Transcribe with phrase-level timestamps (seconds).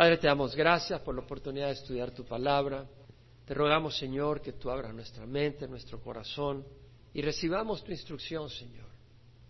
[0.00, 2.88] Padre, te damos gracias por la oportunidad de estudiar tu palabra.
[3.44, 6.64] Te rogamos, Señor, que tú abras nuestra mente, nuestro corazón
[7.12, 8.88] y recibamos tu instrucción, Señor.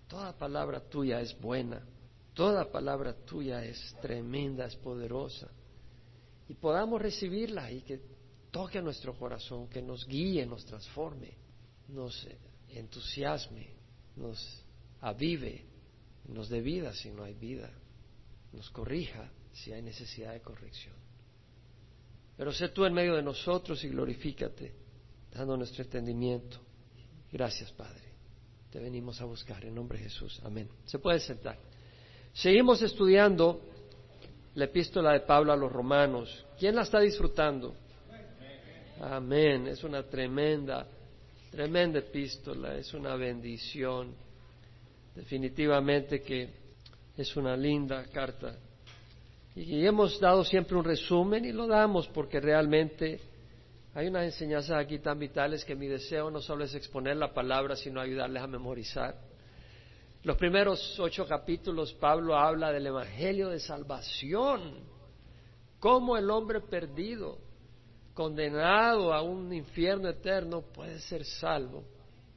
[0.08, 1.86] Toda palabra tuya es buena,
[2.34, 5.48] toda palabra tuya es tremenda, es poderosa.
[6.48, 8.00] Y podamos recibirla y que
[8.50, 11.32] toque nuestro corazón, que nos guíe, nos transforme,
[11.86, 12.26] nos
[12.70, 13.68] entusiasme,
[14.16, 14.64] nos
[15.00, 15.64] avive,
[16.26, 17.70] nos dé vida si no hay vida,
[18.52, 20.94] nos corrija si hay necesidad de corrección.
[22.36, 24.72] Pero sé tú en medio de nosotros y glorifícate,
[25.32, 26.58] dando nuestro entendimiento.
[27.30, 28.10] Gracias, Padre.
[28.70, 30.40] Te venimos a buscar en nombre de Jesús.
[30.44, 30.68] Amén.
[30.86, 31.58] Se puede sentar.
[32.32, 33.60] Seguimos estudiando
[34.54, 36.46] la epístola de Pablo a los romanos.
[36.58, 37.74] ¿Quién la está disfrutando?
[39.00, 39.66] Amén.
[39.66, 40.86] Es una tremenda,
[41.50, 44.14] tremenda epístola, es una bendición.
[45.14, 46.48] Definitivamente que
[47.16, 48.56] es una linda carta.
[49.62, 53.20] Y hemos dado siempre un resumen y lo damos porque realmente
[53.92, 57.76] hay unas enseñanzas aquí tan vitales que mi deseo no solo es exponer la palabra,
[57.76, 59.16] sino ayudarles a memorizar.
[60.22, 64.78] Los primeros ocho capítulos Pablo habla del Evangelio de salvación,
[65.78, 67.36] cómo el hombre perdido,
[68.14, 71.84] condenado a un infierno eterno, puede ser salvo.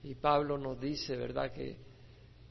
[0.03, 1.77] Y Pablo nos dice, ¿verdad?, que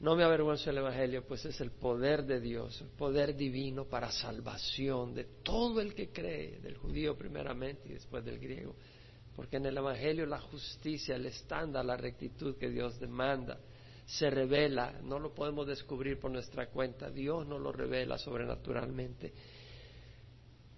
[0.03, 4.11] no me avergüenzo del Evangelio, pues es el poder de Dios, el poder divino para
[4.11, 8.75] salvación de todo el que cree, del judío primeramente y después del griego.
[9.33, 13.57] Porque en el Evangelio la justicia, el estándar, la rectitud que Dios demanda,
[14.05, 19.31] se revela, no lo podemos descubrir por nuestra cuenta, Dios no lo revela sobrenaturalmente.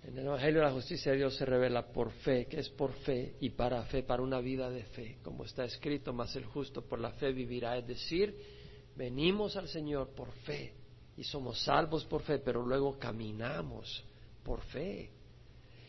[0.03, 3.37] En el Evangelio la justicia de Dios se revela por fe, que es por fe
[3.39, 6.99] y para fe, para una vida de fe, como está escrito, más el justo por
[6.99, 8.54] la fe vivirá, es decir,
[8.95, 10.73] venimos al Señor por fe
[11.17, 14.03] y somos salvos por fe, pero luego caminamos
[14.43, 15.09] por fe.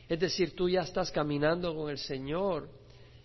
[0.08, 2.68] Es decir, tú ya estás caminando con el Señor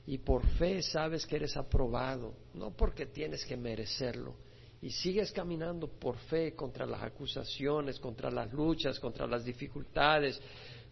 [0.08, 4.36] y por fe sabes que eres aprobado, no porque tienes que merecerlo.
[4.82, 10.42] Y sigues caminando por fe contra las acusaciones, contra las luchas, contra las dificultades,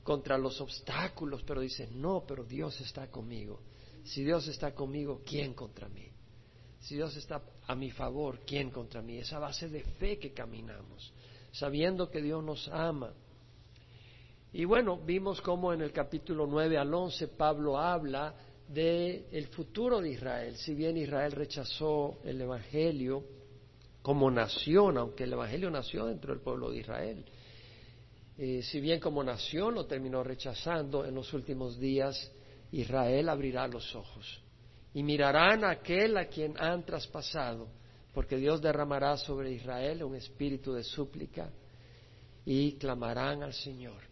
[0.04, 3.62] contra los obstáculos, pero dices, no, pero Dios está conmigo.
[4.04, 6.08] Si Dios está conmigo, ¿quién contra mí?
[6.80, 9.18] Si Dios está a mi favor, ¿quién contra mí?
[9.18, 11.12] Esa base de fe que caminamos,
[11.52, 13.14] sabiendo que Dios nos ama.
[14.54, 18.34] Y bueno, vimos cómo en el capítulo 9 al 11 Pablo habla
[18.68, 20.56] del el futuro de Israel.
[20.56, 23.24] Si bien Israel rechazó el Evangelio
[24.02, 27.26] como nación, aunque el Evangelio nació dentro del pueblo de Israel,
[28.38, 32.32] eh, si bien como nación lo terminó rechazando, en los últimos días
[32.72, 34.42] Israel abrirá los ojos
[34.94, 37.68] y mirarán a aquel a quien han traspasado,
[38.14, 41.50] porque Dios derramará sobre Israel un espíritu de súplica
[42.46, 44.10] y clamarán al Señor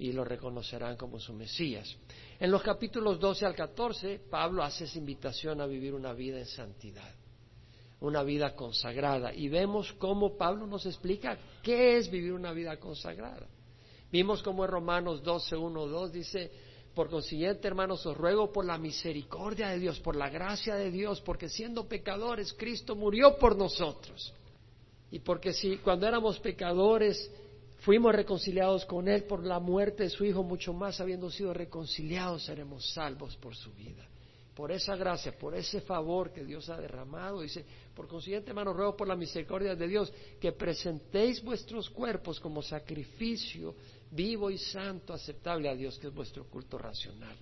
[0.00, 1.94] y lo reconocerán como su Mesías.
[2.38, 6.46] En los capítulos 12 al 14, Pablo hace esa invitación a vivir una vida en
[6.46, 7.14] santidad,
[8.00, 9.34] una vida consagrada.
[9.34, 13.46] Y vemos cómo Pablo nos explica qué es vivir una vida consagrada.
[14.10, 16.50] Vimos cómo en Romanos 12, 1, 2 dice,
[16.94, 21.20] por consiguiente, hermanos, os ruego por la misericordia de Dios, por la gracia de Dios,
[21.20, 24.34] porque siendo pecadores, Cristo murió por nosotros.
[25.10, 27.30] Y porque si cuando éramos pecadores
[27.80, 32.44] fuimos reconciliados con Él por la muerte de su Hijo, mucho más habiendo sido reconciliados,
[32.44, 34.06] seremos salvos por su vida.
[34.54, 38.96] Por esa gracia, por ese favor que Dios ha derramado, dice, por consiguiente, hermanos, ruego
[38.96, 43.74] por la misericordia de Dios que presentéis vuestros cuerpos como sacrificio
[44.10, 47.36] vivo y santo, aceptable a Dios, que es vuestro culto racional.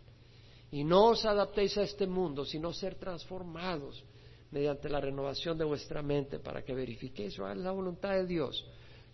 [0.71, 4.05] Y no os adaptéis a este mundo, sino ser transformados
[4.51, 8.65] mediante la renovación de vuestra mente para que verifiquéis la voluntad de Dios,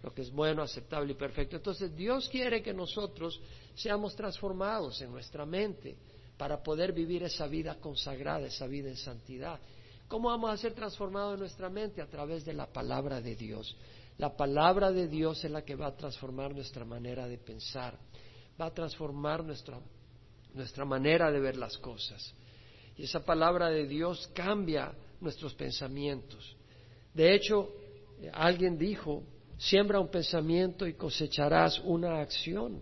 [0.02, 1.56] lo que es bueno, aceptable y perfecto.
[1.56, 3.40] Entonces Dios quiere que nosotros
[3.74, 5.96] seamos transformados en nuestra mente
[6.36, 9.60] para poder vivir esa vida consagrada, esa vida en santidad.
[10.08, 12.02] ¿Cómo vamos a ser transformados en nuestra mente?
[12.02, 13.76] A través de la palabra de Dios.
[14.18, 17.98] La palabra de Dios es la que va a transformar nuestra manera de pensar,
[18.60, 19.80] va a transformar nuestra,
[20.52, 22.34] nuestra manera de ver las cosas.
[22.96, 26.56] Y esa palabra de Dios cambia nuestros pensamientos.
[27.12, 27.72] De hecho,
[28.32, 29.24] alguien dijo,
[29.58, 32.80] siembra un pensamiento y cosecharás una acción.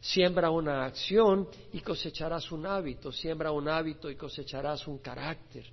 [0.00, 3.10] Siembra una acción y cosecharás un hábito.
[3.10, 5.64] Siembra un hábito y cosecharás un carácter.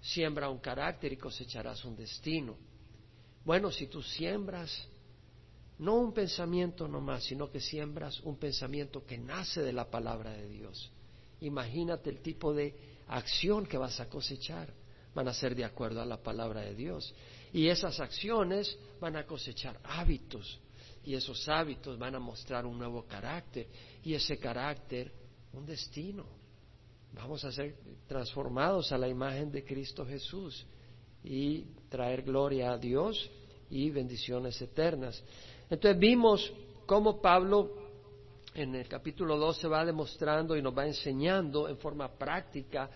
[0.00, 2.56] Siembra un carácter y cosecharás un destino.
[3.44, 4.88] Bueno, si tú siembras
[5.78, 10.46] no un pensamiento nomás, sino que siembras un pensamiento que nace de la palabra de
[10.46, 10.90] Dios.
[11.40, 12.74] Imagínate el tipo de
[13.08, 14.74] acción que vas a cosechar.
[15.14, 17.14] Van a ser de acuerdo a la palabra de Dios.
[17.52, 20.60] Y esas acciones van a cosechar hábitos.
[21.10, 23.66] Y esos hábitos van a mostrar un nuevo carácter
[24.04, 25.10] y ese carácter
[25.52, 26.24] un destino.
[27.12, 27.74] Vamos a ser
[28.06, 30.64] transformados a la imagen de Cristo Jesús
[31.24, 33.28] y traer gloria a Dios
[33.70, 35.20] y bendiciones eternas.
[35.68, 36.52] Entonces vimos
[36.86, 37.74] cómo Pablo
[38.54, 42.88] en el capítulo 12 va demostrando y nos va enseñando en forma práctica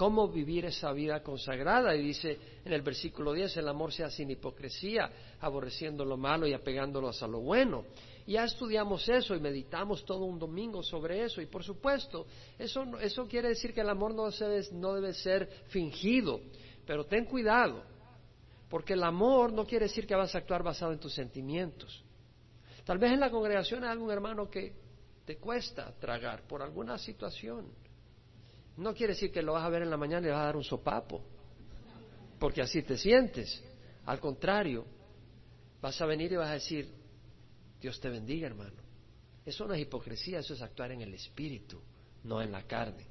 [0.00, 1.94] cómo vivir esa vida consagrada.
[1.94, 6.54] Y dice en el versículo 10, el amor sea sin hipocresía, aborreciendo lo malo y
[6.54, 7.84] apegándolos a lo bueno.
[8.26, 11.42] Ya estudiamos eso y meditamos todo un domingo sobre eso.
[11.42, 12.26] Y por supuesto,
[12.58, 14.30] eso, eso quiere decir que el amor no,
[14.72, 16.40] no debe ser fingido.
[16.86, 17.82] Pero ten cuidado,
[18.70, 22.02] porque el amor no quiere decir que vas a actuar basado en tus sentimientos.
[22.86, 24.72] Tal vez en la congregación hay algún hermano que
[25.26, 27.89] te cuesta tragar por alguna situación.
[28.80, 30.46] No quiere decir que lo vas a ver en la mañana y le vas a
[30.46, 31.22] dar un sopapo,
[32.38, 33.62] porque así te sientes.
[34.06, 34.86] Al contrario,
[35.82, 36.90] vas a venir y vas a decir,
[37.78, 38.82] Dios te bendiga, hermano.
[39.44, 41.78] Eso no es hipocresía, eso es actuar en el espíritu,
[42.24, 43.06] no en la carne.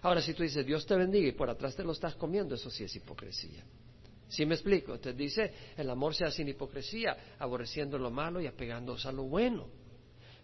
[0.00, 2.70] Ahora, si tú dices, Dios te bendiga y por atrás te lo estás comiendo, eso
[2.70, 3.62] sí es hipocresía.
[4.28, 4.94] ¿Sí me explico?
[4.94, 9.68] Entonces dice, el amor sea sin hipocresía, aborreciendo lo malo y apegándose a lo bueno.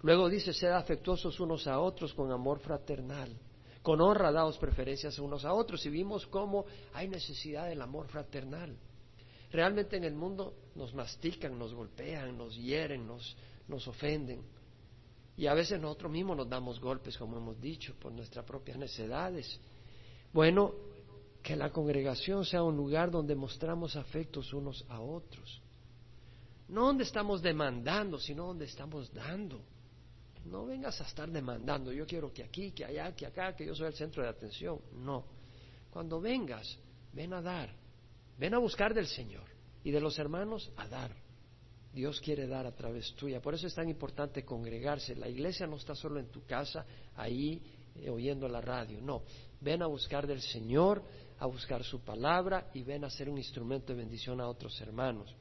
[0.03, 3.35] Luego dice, sed afectuosos unos a otros con amor fraternal.
[3.87, 8.77] Con honra daos preferencias unos a otros y vimos cómo hay necesidad del amor fraternal.
[9.53, 13.37] Realmente en el mundo nos mastican, nos golpean, nos hieren, nos,
[13.69, 14.43] nos ofenden.
[15.37, 19.61] Y a veces nosotros mismos nos damos golpes, como hemos dicho, por nuestras propias necedades.
[20.33, 20.73] Bueno,
[21.41, 25.63] que la congregación sea un lugar donde mostramos afectos unos a otros.
[26.67, 29.61] No donde estamos demandando, sino donde estamos dando.
[30.51, 33.75] No vengas a estar demandando, yo quiero que aquí, que allá, que acá, que yo
[33.75, 34.81] soy el centro de atención.
[34.95, 35.25] No.
[35.91, 36.79] Cuando vengas,
[37.13, 37.75] ven a dar.
[38.39, 39.45] Ven a buscar del Señor
[39.83, 41.11] y de los hermanos a dar.
[41.93, 43.41] Dios quiere dar a través tuya.
[43.41, 45.17] Por eso es tan importante congregarse.
[45.17, 46.85] La iglesia no está solo en tu casa,
[47.15, 47.63] ahí
[47.95, 49.01] eh, oyendo la radio.
[49.01, 49.23] No,
[49.61, 51.03] ven a buscar del Señor,
[51.39, 55.35] a buscar su palabra y ven a ser un instrumento de bendición a otros hermanos.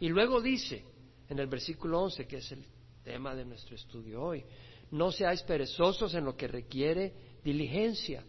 [0.00, 0.84] Y luego dice
[1.28, 2.64] en el versículo 11, que es el
[3.04, 4.44] tema de nuestro estudio hoy.
[4.90, 7.12] No seáis perezosos en lo que requiere
[7.42, 8.22] diligencia,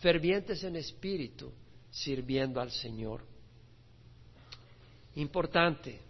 [0.00, 1.52] fervientes en espíritu,
[1.90, 3.22] sirviendo al Señor.
[5.16, 6.00] Importante.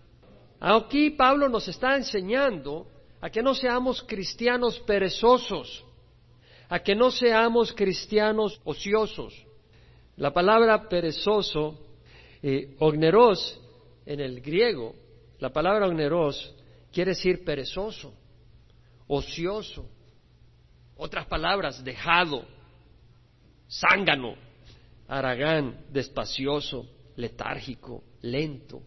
[0.58, 2.86] Aquí Pablo nos está enseñando
[3.20, 5.84] a que no seamos cristianos perezosos,
[6.68, 9.34] a que no seamos cristianos ociosos.
[10.16, 11.78] La palabra perezoso,
[12.42, 13.58] eh, ogneros,
[14.06, 14.94] en el griego,
[15.38, 16.54] la palabra ogneros
[16.92, 18.14] quiere decir perezoso,
[19.06, 19.88] ocioso.
[20.96, 22.44] Otras palabras, dejado,
[23.69, 24.34] zángano,
[25.08, 28.82] aragán, despacioso, letárgico, lento,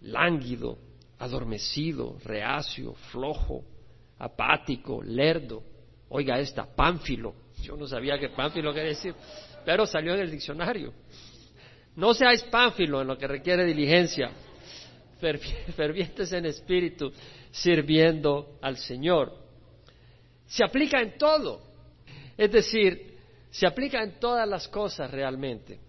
[0.00, 0.78] lánguido,
[1.18, 3.64] adormecido, reacio, flojo,
[4.18, 5.62] apático, lerdo.
[6.08, 7.34] Oiga esta, pánfilo.
[7.62, 9.14] Yo no sabía que pánfilo quería decir,
[9.64, 10.92] pero salió en el diccionario.
[11.96, 14.30] No seáis pánfilo en lo que requiere diligencia,
[15.76, 17.12] fervientes en espíritu,
[17.50, 19.32] sirviendo al Señor.
[20.46, 21.60] Se aplica en todo,
[22.36, 23.18] es decir,
[23.50, 25.80] se aplica en todas las cosas realmente.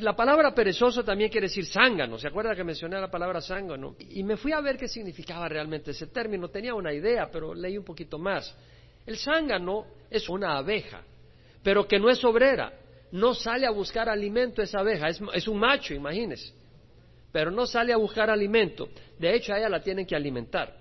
[0.00, 2.18] La palabra perezoso también quiere decir zángano.
[2.18, 3.96] ¿Se acuerda que mencioné la palabra zángano?
[4.10, 6.48] Y me fui a ver qué significaba realmente ese término.
[6.48, 8.54] Tenía una idea, pero leí un poquito más.
[9.06, 11.02] El zángano es una abeja,
[11.62, 12.72] pero que no es obrera.
[13.12, 15.08] No sale a buscar alimento esa abeja.
[15.08, 16.57] Es, un macho, imagínese
[17.32, 18.88] pero no sale a buscar alimento.
[19.18, 20.74] De hecho, a ella la tienen que alimentar.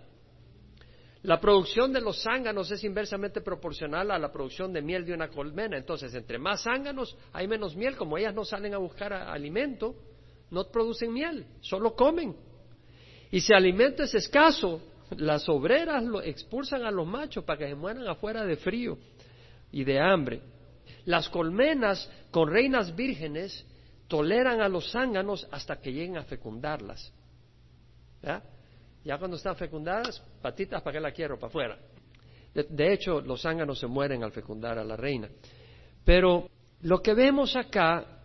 [1.24, 5.28] La producción de los zánganos es inversamente proporcional a la producción de miel de una
[5.28, 5.78] colmena.
[5.78, 7.98] Entonces, entre más zánganos hay menos miel.
[7.98, 9.96] Como ellas no salen a buscar alimento,
[10.52, 12.36] no producen miel, solo comen.
[13.32, 14.82] Y si alimento es escaso,
[15.18, 18.98] las obreras lo expulsan a los machos para que se mueran afuera de frío
[19.72, 20.42] y de hambre.
[21.06, 23.66] Las colmenas con reinas vírgenes
[24.08, 27.12] toleran a los zánganos hasta que lleguen a fecundarlas.
[28.22, 28.44] ¿Ya?
[29.18, 31.38] cuando están fecundadas, patitas, ¿para qué la quiero?
[31.38, 31.78] Para afuera.
[32.54, 35.30] De, hecho, los zánganos se mueren al fecundar a la reina.
[36.04, 36.50] Pero
[36.82, 38.22] lo que vemos acá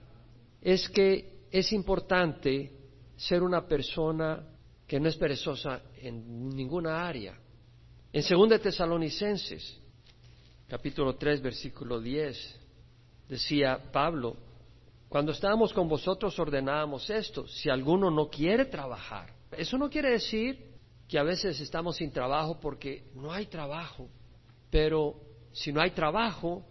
[0.61, 2.73] es que es importante
[3.17, 4.43] ser una persona
[4.87, 7.39] que no es perezosa en ninguna área.
[8.13, 9.81] En 2 Tesalonicenses,
[10.67, 12.61] capítulo 3, versículo 10,
[13.29, 14.37] decía Pablo,
[15.13, 19.31] cuando estábamos con vosotros ordenábamos esto, si alguno no quiere trabajar.
[19.51, 20.71] Eso no quiere decir
[21.07, 24.09] que a veces estamos sin trabajo porque no hay trabajo,
[24.71, 25.21] pero
[25.53, 26.65] si no hay trabajo,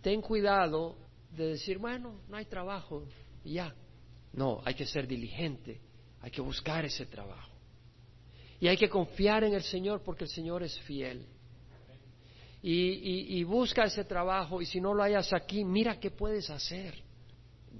[0.00, 0.96] ten cuidado
[1.32, 3.02] de decir, bueno, no hay trabajo,
[3.42, 3.74] y ya.
[4.32, 5.80] No, hay que ser diligente,
[6.20, 7.50] hay que buscar ese trabajo.
[8.60, 11.26] Y hay que confiar en el Señor porque el Señor es fiel.
[12.62, 17.05] Y, y, busca ese trabajo y si no lo hayas aquí, mira qué puedes hacer.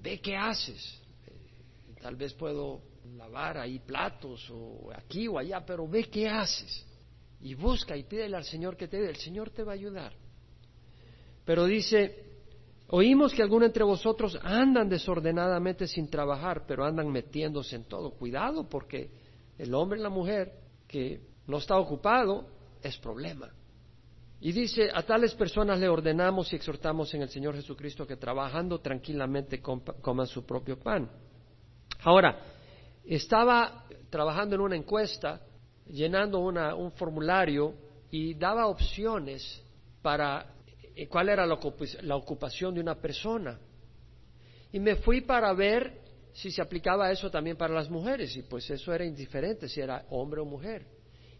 [0.07, 1.03] Ve qué haces.
[2.01, 2.81] Tal vez puedo
[3.17, 6.87] lavar ahí platos o aquí o allá, pero ve qué haces.
[7.41, 9.09] Y busca y pídele al Señor que te dé.
[9.09, 10.13] El Señor te va a ayudar.
[11.45, 12.25] Pero dice,
[12.87, 18.13] oímos que algunos entre vosotros andan desordenadamente sin trabajar, pero andan metiéndose en todo.
[18.13, 19.11] Cuidado porque
[19.59, 20.53] el hombre y la mujer
[20.87, 22.47] que no está ocupado
[22.81, 23.53] es problema.
[24.41, 28.81] Y dice, a tales personas le ordenamos y exhortamos en el Señor Jesucristo que trabajando
[28.81, 31.11] tranquilamente coman su propio pan.
[32.03, 32.39] Ahora,
[33.05, 35.41] estaba trabajando en una encuesta,
[35.87, 37.75] llenando un formulario
[38.11, 39.63] y daba opciones
[40.03, 40.55] para
[40.95, 43.59] eh, cuál era la ocupación de una persona.
[44.71, 46.03] Y me fui para ver
[46.33, 50.05] si se aplicaba eso también para las mujeres, y pues eso era indiferente si era
[50.11, 50.87] hombre o mujer.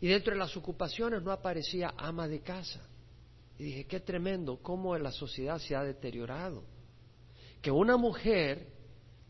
[0.01, 2.81] Y dentro de las ocupaciones no aparecía ama de casa.
[3.59, 6.63] Y dije, qué tremendo, cómo la sociedad se ha deteriorado.
[7.63, 8.69] Que una mujer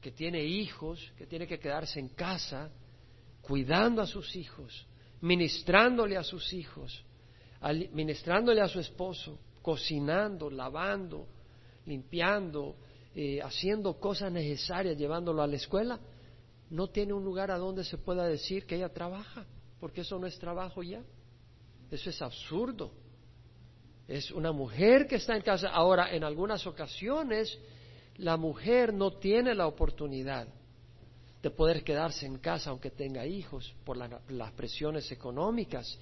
[0.00, 2.70] que tiene hijos, que tiene que quedarse en casa,
[3.40, 4.86] cuidando a sus hijos,
[5.20, 7.04] ministrándole a sus hijos,
[7.92, 11.28] ministrándole a su esposo, cocinando, lavando,
[11.86, 12.76] limpiando,
[13.14, 16.00] eh, haciendo cosas necesarias, llevándolo a la escuela,
[16.70, 19.46] no tiene un lugar a donde se pueda decir que ella trabaja
[19.80, 21.02] porque eso no es trabajo ya.
[21.90, 22.92] Eso es absurdo.
[24.08, 25.68] Es una mujer que está en casa.
[25.68, 27.58] Ahora, en algunas ocasiones,
[28.16, 30.48] la mujer no tiene la oportunidad
[31.42, 35.98] de poder quedarse en casa aunque tenga hijos por las presiones económicas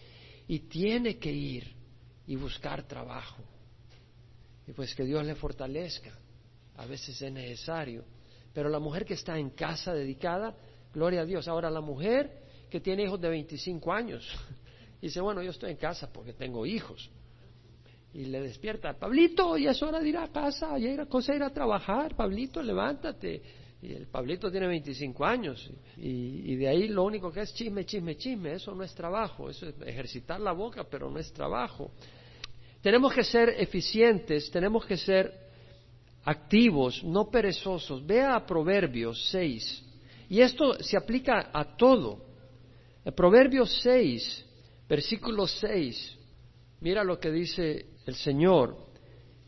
[0.47, 1.75] y tiene que ir
[2.27, 3.43] y buscar trabajo.
[4.67, 6.13] Y pues que Dios le fortalezca.
[6.77, 8.05] A veces es necesario.
[8.53, 10.55] Pero la mujer que está en casa dedicada,
[10.93, 11.49] gloria a Dios.
[11.49, 14.29] Ahora la mujer que tiene hijos de 25 años.
[15.01, 17.11] dice, bueno, yo estoy en casa porque tengo hijos.
[18.13, 21.43] Y le despierta, Pablito, ya es hora de ir a casa, ya era cosa ir
[21.43, 23.43] a trabajar, Pablito, levántate.
[23.83, 25.71] Y el Pablito tiene 25 años.
[25.97, 28.55] Y, y, de ahí lo único que es chisme, chisme, chisme.
[28.55, 29.51] Eso no es trabajo.
[29.51, 31.91] Eso es ejercitar la boca, pero no es trabajo.
[32.81, 35.33] Tenemos que ser eficientes, tenemos que ser
[36.25, 38.07] activos, no perezosos.
[38.07, 39.85] Vea a Proverbios 6.
[40.31, 42.34] Y esto se aplica a todo.
[43.05, 44.47] El Proverbio 6,
[44.89, 46.19] versículo 6,
[46.81, 48.77] mira lo que dice el Señor.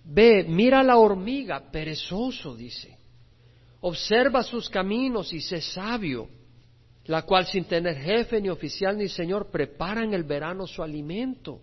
[0.05, 2.97] Ve, mira la hormiga, perezoso, dice.
[3.81, 6.29] Observa sus caminos y sé sabio,
[7.07, 11.61] la cual sin tener jefe, ni oficial, ni señor, prepara en el verano su alimento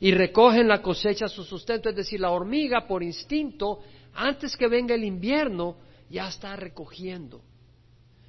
[0.00, 1.88] y recoge en la cosecha su sustento.
[1.88, 3.80] Es decir, la hormiga por instinto,
[4.14, 5.76] antes que venga el invierno,
[6.08, 7.42] ya está recogiendo,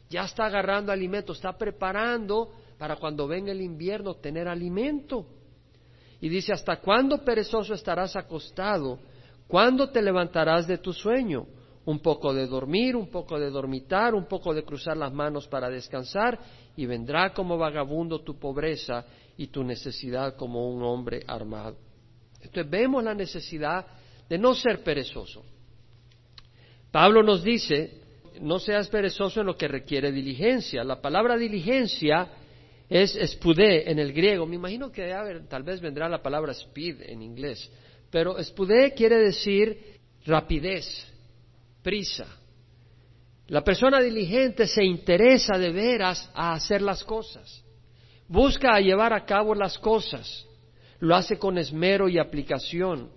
[0.09, 5.27] ya está agarrando alimento, está preparando para cuando venga el invierno tener alimento.
[6.19, 8.97] Y dice, ¿hasta cuándo perezoso estarás acostado?
[9.47, 11.45] ¿Cuándo te levantarás de tu sueño?
[11.85, 15.69] Un poco de dormir, un poco de dormitar, un poco de cruzar las manos para
[15.69, 16.39] descansar,
[16.75, 19.05] y vendrá como vagabundo tu pobreza
[19.37, 21.77] y tu necesidad como un hombre armado.
[22.41, 23.85] Entonces vemos la necesidad
[24.27, 25.43] de no ser perezoso.
[26.89, 28.01] Pablo nos dice,
[28.39, 30.83] no seas perezoso en lo que requiere diligencia.
[30.83, 32.40] La palabra diligencia
[32.91, 34.45] es spudé en el griego.
[34.45, 35.15] Me imagino que
[35.47, 37.71] tal vez vendrá la palabra speed en inglés.
[38.11, 41.07] Pero spudé quiere decir rapidez,
[41.81, 42.27] prisa.
[43.47, 47.63] La persona diligente se interesa de veras a hacer las cosas.
[48.27, 50.45] Busca llevar a cabo las cosas.
[50.99, 53.09] Lo hace con esmero y aplicación,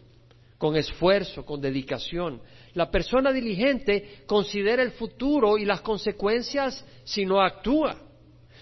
[0.57, 2.41] con esfuerzo, con dedicación.
[2.75, 8.05] La persona diligente considera el futuro y las consecuencias si no actúa.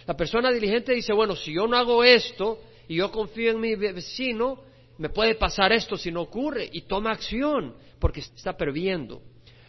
[0.07, 3.75] La persona diligente dice, bueno, si yo no hago esto y yo confío en mi
[3.77, 4.61] vecino,
[4.99, 9.23] me puede pasar esto si no ocurre y toma acción porque está previendo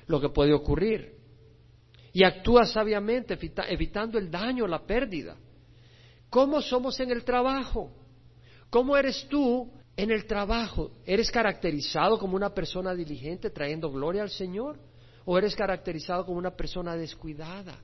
[0.07, 1.13] lo que puede ocurrir.
[2.11, 3.37] Y actúa sabiamente
[3.69, 5.35] evitando el daño, la pérdida.
[6.29, 7.91] ¿Cómo somos en el trabajo?
[8.69, 10.91] ¿Cómo eres tú en el trabajo?
[11.05, 14.79] ¿Eres caracterizado como una persona diligente trayendo gloria al Señor?
[15.25, 17.79] ¿O eres caracterizado como una persona descuidada?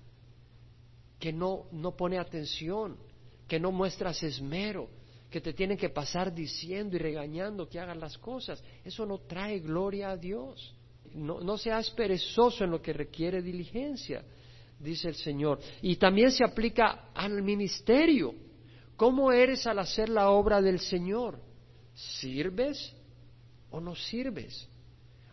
[1.19, 2.97] Que no, no pone atención,
[3.47, 4.89] que no muestras esmero,
[5.29, 8.63] que te tienen que pasar diciendo y regañando que hagas las cosas.
[8.83, 10.73] Eso no trae gloria a Dios.
[11.13, 14.23] No, no seas perezoso en lo que requiere diligencia,
[14.79, 15.59] dice el Señor.
[15.81, 18.33] Y también se aplica al ministerio.
[18.95, 21.39] ¿Cómo eres al hacer la obra del Señor?
[21.93, 22.93] ¿Sirves
[23.71, 24.67] o no sirves?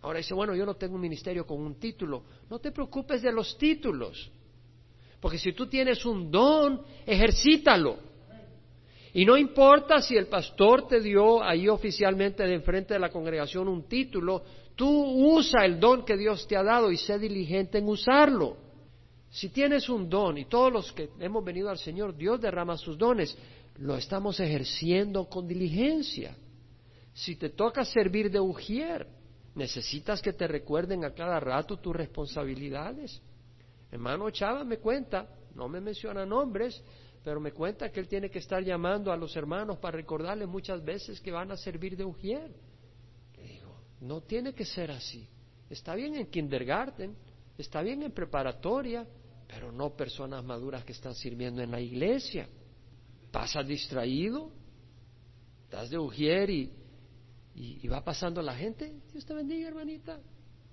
[0.03, 2.25] Ahora dice, bueno, yo no tengo un ministerio con un título.
[2.49, 4.31] No te preocupes de los títulos.
[5.21, 7.99] Porque si tú tienes un don, ejercítalo.
[9.15, 13.67] Y no importa si el pastor te dio ahí oficialmente de enfrente de la congregación
[13.67, 14.43] un título,
[14.75, 18.59] tú usa el don que Dios te ha dado y sé diligente en usarlo.
[19.31, 22.97] Si tienes un don, y todos los que hemos venido al Señor, Dios derrama sus
[22.99, 23.37] dones,
[23.79, 26.37] lo estamos ejerciendo con diligencia.
[27.13, 29.07] Si te toca servir de ujier,
[29.55, 33.23] necesitas que te recuerden a cada rato tus responsabilidades.
[33.91, 36.83] Hermano Chava me cuenta, no me menciona nombres,
[37.23, 40.85] pero me cuenta que él tiene que estar llamando a los hermanos para recordarles muchas
[40.85, 42.55] veces que van a servir de ujier.
[43.37, 45.29] Le digo, no tiene que ser así.
[45.69, 47.17] Está bien en kindergarten,
[47.59, 49.07] está bien en preparatoria,
[49.49, 52.49] pero no personas maduras que están sirviendo en la iglesia.
[53.33, 54.53] Pasas distraído,
[55.65, 56.73] estás de ujier y,
[57.55, 60.21] y, va pasando la gente, Dios te bendiga hermanita,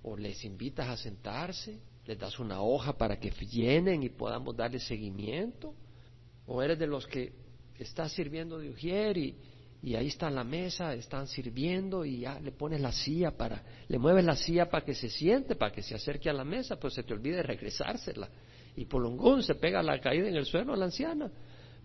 [0.02, 4.78] o les invitas a sentarse, les das una hoja para que llenen y podamos darle
[4.78, 5.74] seguimiento,
[6.46, 7.32] o eres de los que
[7.78, 9.36] estás sirviendo de ujier y,
[9.94, 14.24] ahí está la mesa, están sirviendo y ya le pones la silla para, le mueves
[14.24, 17.02] la silla para que se siente, para que se acerque a la mesa, pues se
[17.02, 18.28] te olvide regresársela.
[18.76, 21.30] Y un se pega la caída en el suelo a la anciana,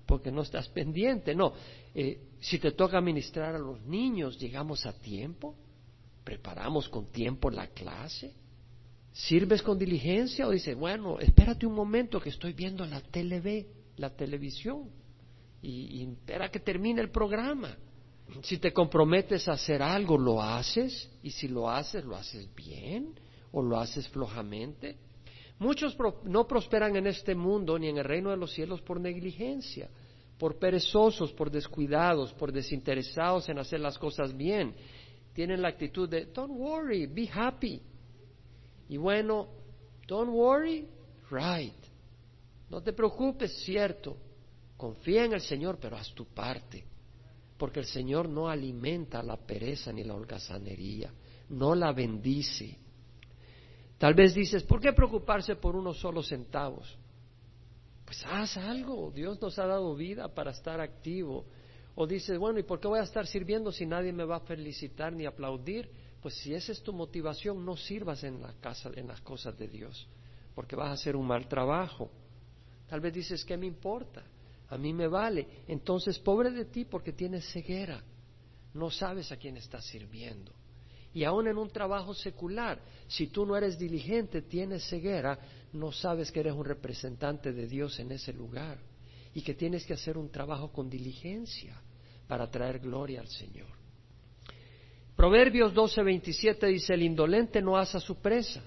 [0.06, 1.36] porque no estás pendiente.
[1.36, 1.54] No,
[1.94, 5.56] eh, si te toca ministrar a los niños, llegamos a tiempo,
[6.24, 8.34] preparamos con tiempo la clase,
[9.12, 14.10] sirves con diligencia o dices, bueno, espérate un momento que estoy viendo la TV, la
[14.10, 14.90] televisión,
[15.62, 17.76] y, y espera que termine el programa.
[18.44, 23.14] Si te comprometes a hacer algo, lo haces, y si lo haces, lo haces bien
[23.52, 24.98] o lo haces flojamente.
[25.60, 29.90] Muchos no prosperan en este mundo ni en el reino de los cielos por negligencia,
[30.38, 34.74] por perezosos, por descuidados, por desinteresados en hacer las cosas bien.
[35.34, 37.82] Tienen la actitud de, don't worry, be happy.
[38.90, 39.48] Y bueno,
[40.08, 40.88] don't worry,
[41.32, 41.74] right.
[42.70, 44.18] No te preocupes, cierto.
[44.76, 46.84] Confía en el Señor, pero haz tu parte.
[47.58, 51.12] Porque el Señor no alimenta la pereza ni la holgazanería,
[51.50, 52.78] no la bendice.
[53.98, 56.98] Tal vez dices, ¿por qué preocuparse por unos solos centavos?
[58.06, 61.46] Pues haz algo, Dios nos ha dado vida para estar activo.
[61.96, 64.40] O dices, bueno, ¿y por qué voy a estar sirviendo si nadie me va a
[64.40, 65.92] felicitar ni aplaudir?
[66.22, 69.68] Pues si esa es tu motivación, no sirvas en la casa, en las cosas de
[69.68, 70.08] Dios,
[70.54, 72.12] porque vas a hacer un mal trabajo.
[72.88, 74.24] Tal vez dices, ¿qué me importa?
[74.70, 75.64] A mí me vale.
[75.68, 78.04] Entonces, pobre de ti porque tienes ceguera.
[78.74, 80.54] No sabes a quién estás sirviendo.
[81.14, 85.40] Y aún en un trabajo secular, si tú no eres diligente, tienes ceguera,
[85.74, 88.78] no sabes que eres un representante de Dios en ese lugar
[89.34, 91.82] y que tienes que hacer un trabajo con diligencia
[92.28, 93.79] para traer gloria al Señor.
[95.20, 98.64] Proverbios 12:27 dice, el indolente no asa su presa.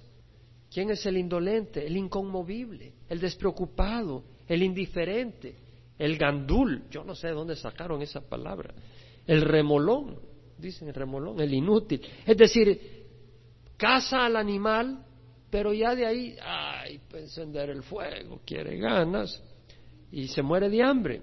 [0.71, 1.87] ¿Quién es el indolente?
[1.87, 5.57] El inconmovible, el despreocupado, el indiferente,
[5.99, 8.75] el gandul, yo no sé de dónde sacaron esa palabra,
[9.27, 10.21] el remolón,
[10.59, 12.03] dicen el remolón, el inútil.
[12.27, 12.79] Es decir,
[13.79, 15.07] caza al animal,
[15.49, 19.43] pero ya de ahí, ay, para encender el fuego, quiere ganas
[20.11, 21.23] y se muere de hambre.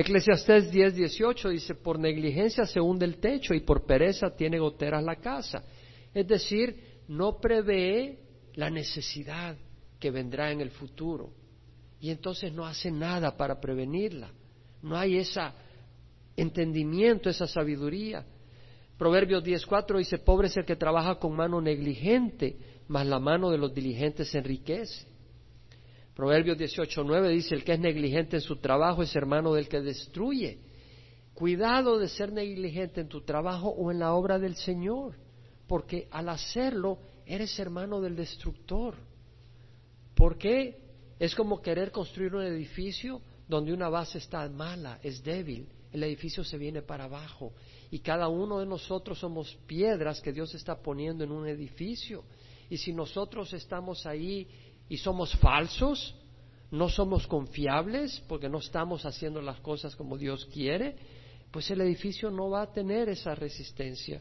[0.00, 5.04] Eclesiastés 10, 18 dice, por negligencia se hunde el techo y por pereza tiene goteras
[5.04, 5.64] la casa.
[6.14, 8.18] Es decir, no prevé
[8.54, 9.56] la necesidad
[9.98, 11.32] que vendrá en el futuro
[12.00, 14.30] y entonces no hace nada para prevenirla.
[14.82, 15.54] No hay esa
[16.36, 18.24] entendimiento, esa sabiduría.
[18.96, 22.56] Proverbios 10.4 dice, pobre es el que trabaja con mano negligente,
[22.88, 25.09] mas la mano de los diligentes se enriquece.
[26.20, 30.58] Proverbios 18.9 dice, el que es negligente en su trabajo es hermano del que destruye.
[31.32, 35.16] Cuidado de ser negligente en tu trabajo o en la obra del Señor,
[35.66, 38.96] porque al hacerlo eres hermano del destructor.
[40.14, 40.82] ¿Por qué?
[41.18, 46.44] Es como querer construir un edificio donde una base está mala, es débil, el edificio
[46.44, 47.54] se viene para abajo.
[47.90, 52.24] Y cada uno de nosotros somos piedras que Dios está poniendo en un edificio.
[52.68, 54.46] Y si nosotros estamos ahí
[54.90, 56.16] y somos falsos,
[56.72, 60.96] no somos confiables porque no estamos haciendo las cosas como Dios quiere,
[61.52, 64.20] pues el edificio no va a tener esa resistencia.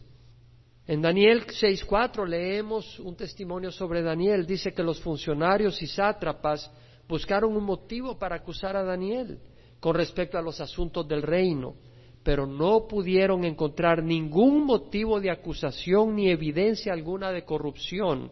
[0.86, 4.45] En Daniel 6.4 leemos un testimonio sobre Daniel.
[4.45, 6.71] Dice que los funcionarios y sátrapas
[7.08, 9.39] buscaron un motivo para acusar a Daniel
[9.79, 11.75] con respecto a los asuntos del reino,
[12.23, 18.32] pero no pudieron encontrar ningún motivo de acusación ni evidencia alguna de corrupción,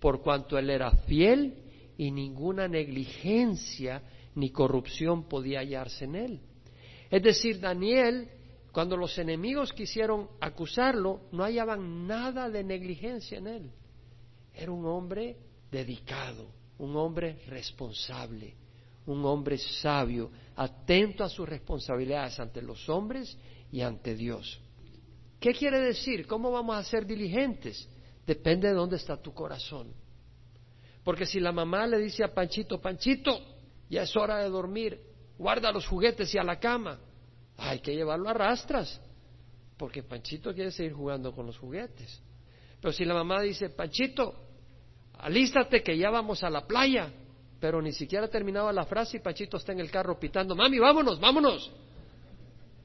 [0.00, 1.54] por cuanto él era fiel
[1.96, 4.02] y ninguna negligencia
[4.34, 6.40] ni corrupción podía hallarse en él.
[7.10, 8.28] Es decir, Daniel,
[8.72, 13.70] cuando los enemigos quisieron acusarlo, no hallaban nada de negligencia en él.
[14.54, 15.36] Era un hombre
[15.70, 18.54] dedicado, un hombre responsable,
[19.06, 23.36] un hombre sabio, atento a sus responsabilidades ante los hombres
[23.72, 24.60] y ante Dios.
[25.40, 26.26] ¿Qué quiere decir?
[26.26, 27.88] ¿Cómo vamos a ser diligentes?
[28.30, 29.92] Depende de dónde está tu corazón.
[31.02, 33.36] Porque si la mamá le dice a Panchito, Panchito,
[33.88, 35.00] ya es hora de dormir,
[35.36, 37.00] guarda los juguetes y a la cama,
[37.56, 39.00] hay que llevarlo a rastras,
[39.76, 42.22] porque Panchito quiere seguir jugando con los juguetes.
[42.80, 44.32] Pero si la mamá dice, Panchito,
[45.18, 47.12] alístate que ya vamos a la playa,
[47.58, 51.18] pero ni siquiera terminaba la frase y Panchito está en el carro pitando, mami, vámonos,
[51.18, 51.68] vámonos,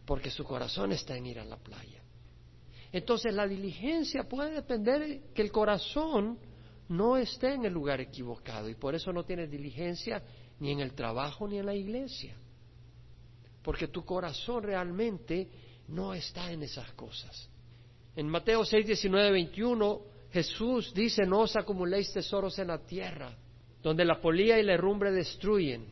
[0.08, 2.02] porque su corazón está en ir a la playa.
[2.96, 6.40] Entonces la diligencia puede depender de que el corazón
[6.88, 10.24] no esté en el lugar equivocado y por eso no tienes diligencia
[10.62, 12.38] ni en el trabajo ni en la iglesia.
[13.62, 15.50] Porque tu corazón realmente
[15.90, 17.50] no está en esas cosas.
[18.16, 23.38] En Mateo 6, 19, 21, Jesús dice, no os acumuléis tesoros en la tierra,
[23.84, 25.86] donde la polía y la herrumbre destruyen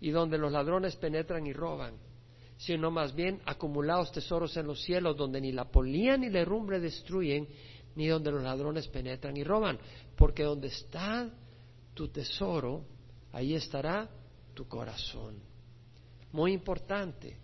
[0.00, 1.94] y donde los ladrones penetran y roban,
[2.56, 6.80] sino más bien acumulaos tesoros en los cielos, donde ni la polía ni la herrumbre
[6.80, 7.48] destruyen
[7.96, 9.78] ni donde los ladrones penetran y roban,
[10.16, 11.30] porque donde está
[11.94, 12.84] tu tesoro,
[13.32, 14.08] ahí estará
[14.52, 15.38] tu corazón.
[16.32, 17.36] Muy importante,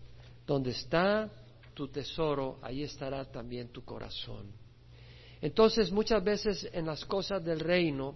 [0.47, 1.31] donde está
[1.75, 4.53] tu tesoro, ahí estará también tu corazón.
[5.41, 8.15] Entonces, muchas veces en las cosas del reino,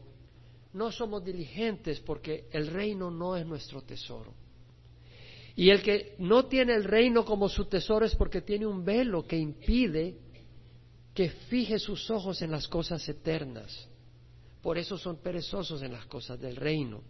[0.73, 4.35] no somos diligentes porque el reino no es nuestro tesoro.
[5.57, 9.27] Y el que no tiene el reino como su tesoro es porque tiene un velo
[9.27, 10.17] que impide
[11.15, 13.89] que fije sus ojos en las cosas eternas.
[14.61, 17.03] Por eso son perezosos en las cosas del reino.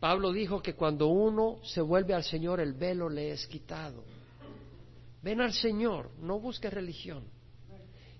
[0.00, 4.02] Pablo dijo que cuando uno se vuelve al Señor, el velo le es quitado.
[5.20, 7.24] Ven al Señor, no busques religión.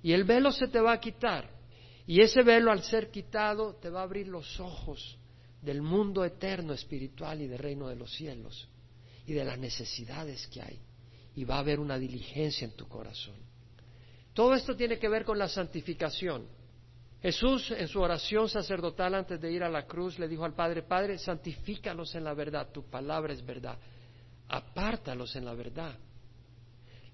[0.03, 1.49] Y el velo se te va a quitar.
[2.07, 5.17] Y ese velo al ser quitado te va a abrir los ojos
[5.63, 8.69] del mundo eterno espiritual y del reino de los cielos
[9.29, 10.81] y de las necesidades que hay.
[11.37, 13.37] Y va a haber una diligencia en tu corazón.
[14.33, 16.47] Todo esto tiene que ver con la santificación.
[17.21, 20.83] Jesús en su oración sacerdotal antes de ir a la cruz le dijo al Padre,
[20.83, 23.77] Padre, santifícalos en la verdad, tu palabra es verdad,
[24.49, 25.95] apártalos en la verdad.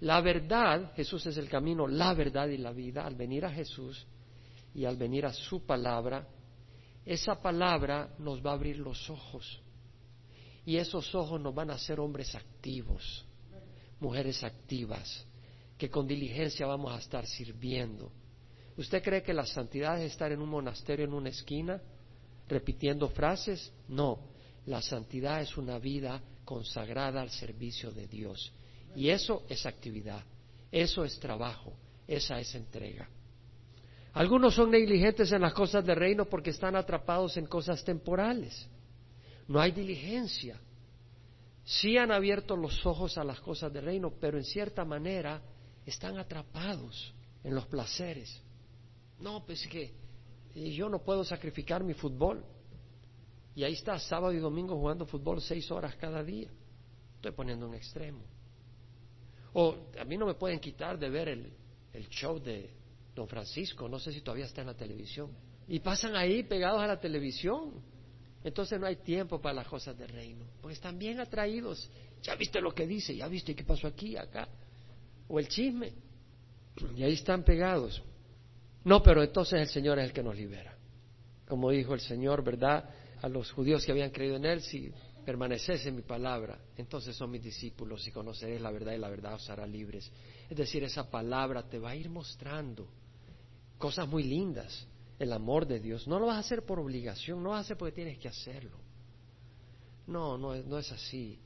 [0.01, 3.05] La verdad, Jesús es el camino, la verdad y la vida.
[3.05, 4.07] Al venir a Jesús
[4.73, 6.29] y al venir a su palabra,
[7.05, 9.64] esa palabra nos va a abrir los ojos.
[10.67, 13.25] Y esos ojos nos van a hacer hombres activos,
[14.01, 15.27] mujeres activas,
[15.77, 18.11] que con diligencia vamos a estar sirviendo.
[18.77, 21.81] ¿Usted cree que la santidad es estar en un monasterio en una esquina
[22.49, 23.73] repitiendo frases?
[23.89, 24.19] No,
[24.67, 28.53] la santidad es una vida consagrada al servicio de Dios.
[28.97, 30.25] Y eso es actividad,
[30.71, 31.75] eso es trabajo,
[32.07, 33.09] esa es entrega.
[34.13, 38.69] Algunos son negligentes en las cosas del reino porque están atrapados en cosas temporales.
[39.49, 40.61] No hay diligencia.
[41.65, 45.43] Sí han abierto los ojos a las cosas del reino, pero en cierta manera
[45.87, 48.43] están atrapados en los placeres.
[49.21, 49.95] No, pues que
[50.55, 52.45] yo no puedo sacrificar mi fútbol.
[53.55, 56.51] Y ahí está, sábado y domingo jugando fútbol seis horas cada día.
[57.17, 58.23] Estoy poniendo un extremo.
[59.53, 61.53] O a mí no me pueden quitar de ver el,
[61.93, 62.71] el show de
[63.15, 65.31] Don Francisco, no sé si todavía está en la televisión.
[65.69, 67.73] Y pasan ahí pegados a la televisión.
[68.45, 71.91] Entonces no hay tiempo para las cosas del reino, porque están bien atraídos.
[72.23, 74.47] Ya viste lo que dice, ya viste qué pasó aquí, acá
[75.29, 75.93] o el chisme.
[76.97, 78.03] Y ahí están pegados.
[78.85, 80.77] No, pero entonces el Señor es el que nos libera.
[81.47, 82.89] Como dijo el Señor, ¿verdad?
[83.23, 84.93] A los judíos que habían creído en Él, si
[85.25, 89.35] permaneces en mi palabra, entonces son mis discípulos y conoceréis la verdad y la verdad
[89.35, 90.11] os hará libres.
[90.51, 92.89] Es decir, esa palabra te va a ir mostrando
[93.79, 94.87] cosas muy lindas,
[95.19, 96.07] el amor de Dios.
[96.07, 98.29] No lo vas a hacer por obligación, no lo vas a hacer porque tienes que
[98.29, 98.79] hacerlo.
[100.07, 101.39] No, no, no es así.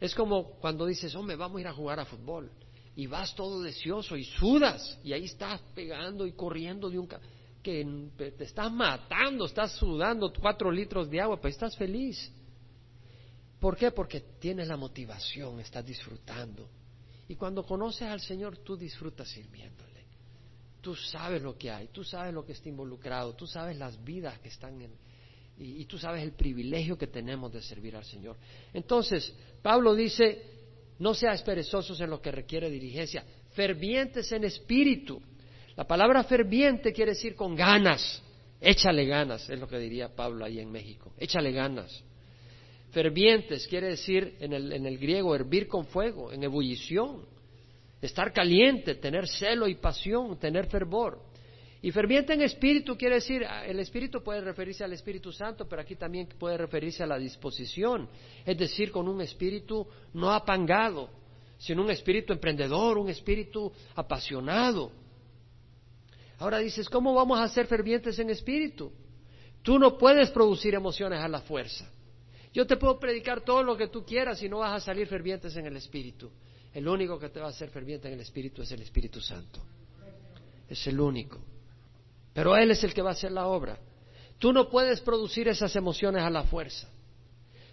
[0.00, 2.50] Es como cuando dices, hombre, vamos a ir a jugar a fútbol
[2.96, 7.08] y vas todo deseoso y sudas y ahí estás pegando y corriendo de un
[7.62, 7.84] que
[8.16, 12.32] te estás matando, estás sudando cuatro litros de agua, pero estás feliz.
[13.60, 13.90] ¿Por qué?
[13.90, 16.68] Porque tienes la motivación, estás disfrutando.
[17.28, 19.89] Y cuando conoces al Señor, tú disfrutas sirviéndole.
[20.80, 24.38] Tú sabes lo que hay, tú sabes lo que está involucrado, tú sabes las vidas
[24.40, 24.92] que están en...
[25.58, 28.36] Y, y tú sabes el privilegio que tenemos de servir al Señor.
[28.72, 30.42] Entonces, Pablo dice,
[30.98, 35.20] no seas perezosos en lo que requiere diligencia, fervientes en espíritu.
[35.76, 38.22] La palabra ferviente quiere decir con ganas,
[38.60, 42.04] échale ganas, es lo que diría Pablo ahí en México, échale ganas.
[42.90, 47.24] Fervientes quiere decir en el, en el griego hervir con fuego, en ebullición,
[48.00, 51.20] estar caliente, tener celo y pasión, tener fervor.
[51.82, 55.80] Y ferviente en espíritu quiere decir, ah, el espíritu puede referirse al Espíritu Santo, pero
[55.80, 58.08] aquí también puede referirse a la disposición,
[58.44, 61.08] es decir, con un espíritu no apangado,
[61.56, 64.92] sino un espíritu emprendedor, un espíritu apasionado.
[66.38, 68.92] Ahora dices, ¿cómo vamos a ser fervientes en espíritu?
[69.62, 71.90] Tú no puedes producir emociones a la fuerza.
[72.52, 75.54] Yo te puedo predicar todo lo que tú quieras y no vas a salir fervientes
[75.56, 76.30] en el espíritu.
[76.72, 79.60] El único que te va a hacer ferviente en el espíritu es el Espíritu Santo.
[80.68, 81.38] Es el único.
[82.32, 83.78] Pero Él es el que va a hacer la obra.
[84.38, 86.88] Tú no puedes producir esas emociones a la fuerza.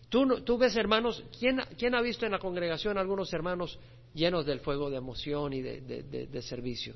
[0.10, 3.78] Tú, tú ves hermanos, ¿quién, ¿quién, ha visto en la congregación algunos hermanos
[4.14, 6.96] llenos del fuego de emoción y de, de servicio?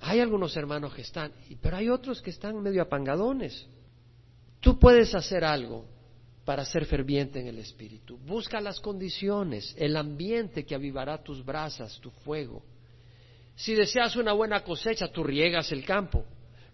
[0.00, 3.66] Hay algunos hermanos que están, pero hay otros que están medio apangadones.
[4.60, 5.84] Tú puedes hacer algo
[6.44, 8.18] para ser ferviente en el Espíritu.
[8.18, 12.62] Busca las condiciones, el ambiente que avivará tus brasas, tu fuego.
[13.56, 16.24] Si deseas una buena cosecha, tú riegas el campo,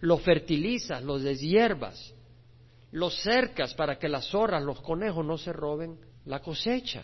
[0.01, 2.13] lo fertilizas, lo deshierbas,
[2.91, 7.03] lo cercas para que las zorras, los conejos no se roben la cosecha.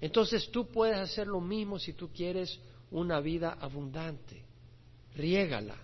[0.00, 2.58] Entonces tú puedes hacer lo mismo si tú quieres
[2.90, 4.42] una vida abundante.
[5.14, 5.76] Riégala,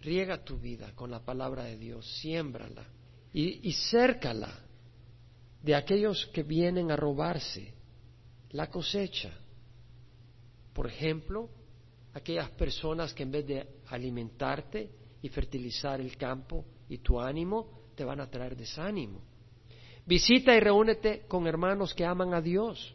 [0.00, 2.86] riega tu vida con la palabra de Dios, siémbrala
[3.32, 4.69] y, y cércala
[5.62, 7.74] de aquellos que vienen a robarse
[8.50, 9.32] la cosecha.
[10.72, 11.50] Por ejemplo,
[12.14, 14.90] aquellas personas que en vez de alimentarte
[15.22, 19.20] y fertilizar el campo y tu ánimo, te van a traer desánimo.
[20.06, 22.94] Visita y reúnete con hermanos que aman a Dios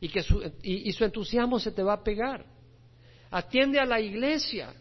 [0.00, 2.46] y que su, y su entusiasmo se te va a pegar.
[3.30, 4.72] Atiende a la iglesia.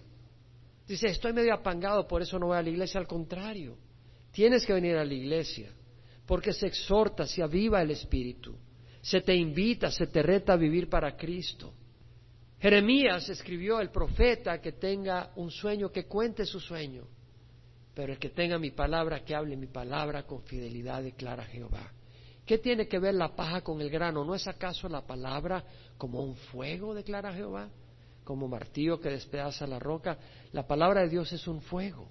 [0.88, 3.00] Dice, estoy medio apangado, por eso no voy a la iglesia.
[3.00, 3.76] Al contrario,
[4.32, 5.75] tienes que venir a la iglesia
[6.26, 8.56] porque se exhorta, se aviva el espíritu,
[9.02, 11.74] se te invita, se te reta a vivir para Cristo.
[12.60, 17.04] Jeremías escribió el profeta que tenga un sueño, que cuente su sueño,
[17.94, 21.92] pero el que tenga mi palabra, que hable mi palabra con fidelidad, declara Jehová.
[22.46, 24.24] ¿Qué tiene que ver la paja con el grano?
[24.24, 25.64] ¿No es acaso la palabra
[25.98, 27.70] como un fuego, declara Jehová?
[28.24, 30.18] Como martillo que despedaza la roca.
[30.52, 32.08] La palabra de Dios es un fuego.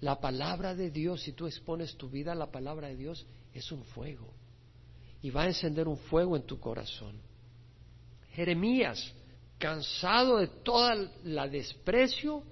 [0.00, 3.72] La palabra de Dios, si tú expones tu vida a la palabra de Dios, es
[3.72, 4.32] un fuego.
[5.22, 7.16] Y va a encender un fuego en tu corazón.
[8.32, 9.14] Jeremías,
[9.58, 12.42] cansado de toda la desprecio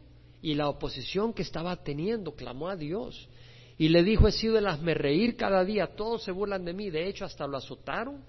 [0.41, 3.29] y la oposición que estaba teniendo, clamó a Dios
[3.77, 6.91] y le dijo, he sido el hazme reír cada día, todos se burlan de mí,
[6.91, 8.25] de hecho hasta lo azotaron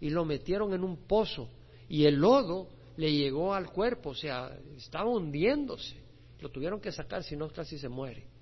[0.00, 1.48] y lo metieron en un pozo
[1.88, 5.96] y el lodo le llegó al cuerpo, o sea, estaba hundiéndose,
[6.40, 8.35] lo tuvieron que sacar, si no casi se muere.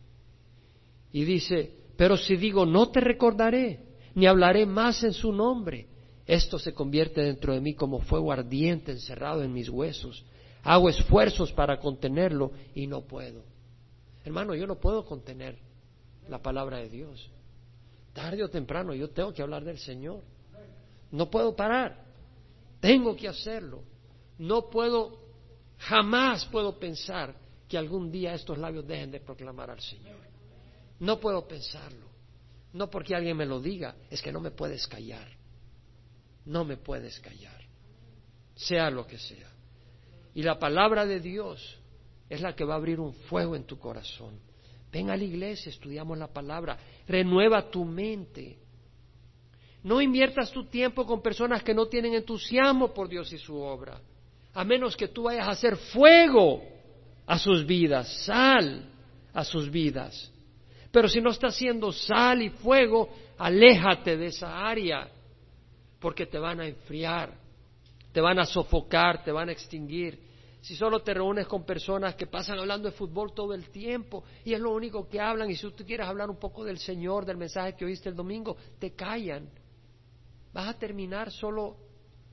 [1.14, 3.79] Y dice, pero si digo, no te recordaré,
[4.16, 5.87] ni hablaré más en su nombre,
[6.27, 10.24] esto se convierte dentro de mí como fuego ardiente encerrado en mis huesos.
[10.64, 13.44] Hago esfuerzos para contenerlo y no puedo.
[14.24, 15.57] Hermano, yo no puedo contener
[16.29, 17.31] la palabra de Dios.
[18.12, 20.24] Tarde o temprano yo tengo que hablar del Señor.
[21.12, 22.07] No puedo parar.
[22.81, 23.85] Tengo que hacerlo.
[24.37, 25.20] No puedo,
[25.79, 27.37] jamás puedo pensar
[27.68, 30.34] que algún día estos labios dejen de proclamar al Señor.
[31.05, 32.07] No puedo pensarlo.
[32.73, 35.29] No porque alguien me lo diga, es que no me puedes callar.
[36.47, 37.61] No me puedes callar.
[38.55, 39.51] Sea lo que sea.
[40.35, 41.79] Y la palabra de Dios
[42.31, 44.40] es la que va a abrir un fuego en tu corazón.
[44.90, 46.79] Ven a la iglesia, estudiamos la palabra.
[47.07, 48.57] Renueva tu mente.
[49.83, 54.01] No inviertas tu tiempo con personas que no tienen entusiasmo por Dios y su obra.
[54.55, 56.62] A menos que tú vayas a hacer fuego
[57.27, 58.88] a sus vidas, sal
[59.35, 60.31] a sus vidas.
[60.95, 65.11] Pero si no está haciendo sal y fuego, aléjate de esa área,
[65.99, 67.35] porque te van a enfriar,
[68.13, 70.21] te van a sofocar, te van a extinguir.
[70.61, 74.55] Si solo te reúnes con personas que pasan hablando de fútbol todo el tiempo y
[74.55, 77.39] es lo único que hablan, y si tú quieres hablar un poco del Señor, del
[77.39, 79.49] mensaje que oíste el domingo, te callan.
[80.53, 81.77] Vas a terminar solo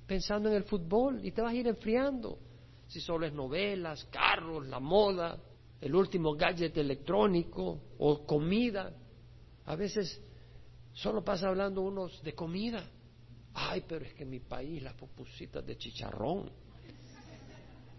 [0.06, 2.38] pensando en el fútbol y te vas a ir enfriando.
[2.86, 5.40] Si solo es novelas, carros, la moda,
[5.82, 8.94] el último gadget electrónico o comida.
[9.66, 10.22] A veces
[10.94, 12.88] solo pasa hablando unos de comida.
[13.54, 16.52] Ay, pero es que en mi país las pupusitas de chicharrón.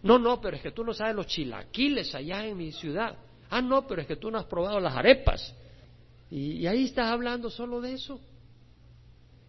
[0.04, 3.16] No, no, pero es que tú no sabes los chilaquiles allá en mi ciudad.
[3.50, 5.54] Ah, no, pero es que tú no has probado las arepas.
[6.30, 8.18] Y, ahí estás hablando solo de eso.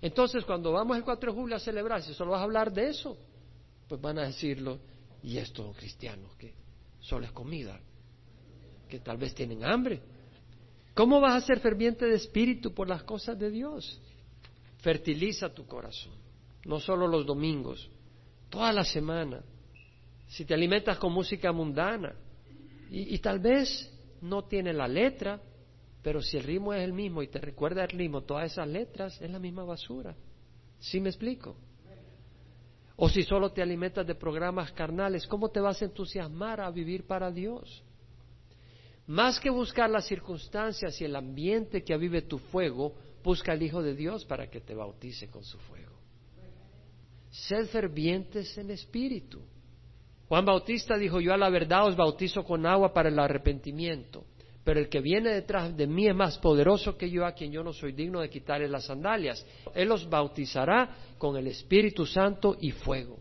[0.01, 2.89] Entonces, cuando vamos el 4 de julio a celebrar, si solo vas a hablar de
[2.89, 3.17] eso,
[3.87, 4.79] pues van a decirlo,
[5.23, 6.53] y esto, cristianos, que
[6.99, 7.79] solo es comida
[8.93, 9.99] que tal vez tienen hambre.
[10.93, 13.99] ¿Cómo vas a ser ferviente de espíritu por las cosas de Dios?
[14.81, 16.13] Fertiliza tu corazón,
[16.65, 17.89] no solo los domingos,
[18.51, 19.41] toda la semana.
[20.27, 22.13] Si te alimentas con música mundana
[22.91, 25.41] Y, tal vez no tiene la letra,
[26.03, 29.19] pero si el ritmo es el mismo y te recuerda el ritmo, todas esas letras
[29.19, 30.15] es la misma basura.
[30.77, 31.55] ¿Sí me explico?
[32.95, 37.07] O si solo te alimentas de programas carnales, ¿cómo te vas a entusiasmar a vivir
[37.07, 37.83] para Dios?
[39.07, 43.81] Más que buscar las circunstancias y el ambiente que avive tu fuego, busca al Hijo
[43.81, 45.91] de Dios para que te bautice con su fuego.
[47.29, 49.41] Sed fervientes en espíritu.
[50.29, 54.23] Juan Bautista dijo, yo a la verdad os bautizo con agua para el arrepentimiento,
[54.63, 57.63] pero el que viene detrás de mí es más poderoso que yo, a quien yo
[57.63, 59.45] no soy digno de quitarle las sandalias.
[59.75, 63.19] Él os bautizará con el Espíritu Santo y fuego.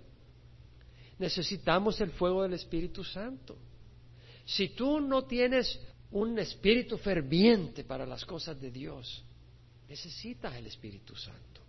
[1.19, 3.57] Necesitamos el fuego del Espíritu Santo.
[4.45, 9.25] Si tú no tienes un espíritu ferviente para las cosas de Dios,
[9.89, 11.61] necesitas el Espíritu Santo.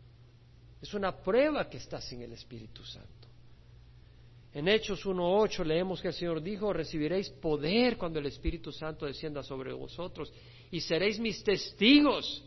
[0.81, 3.27] Es una prueba que estás sin el Espíritu Santo.
[4.53, 9.41] En Hechos 1.8 leemos que el Señor dijo, recibiréis poder cuando el Espíritu Santo descienda
[9.41, 10.31] sobre vosotros
[10.69, 12.43] y seréis mis testigos.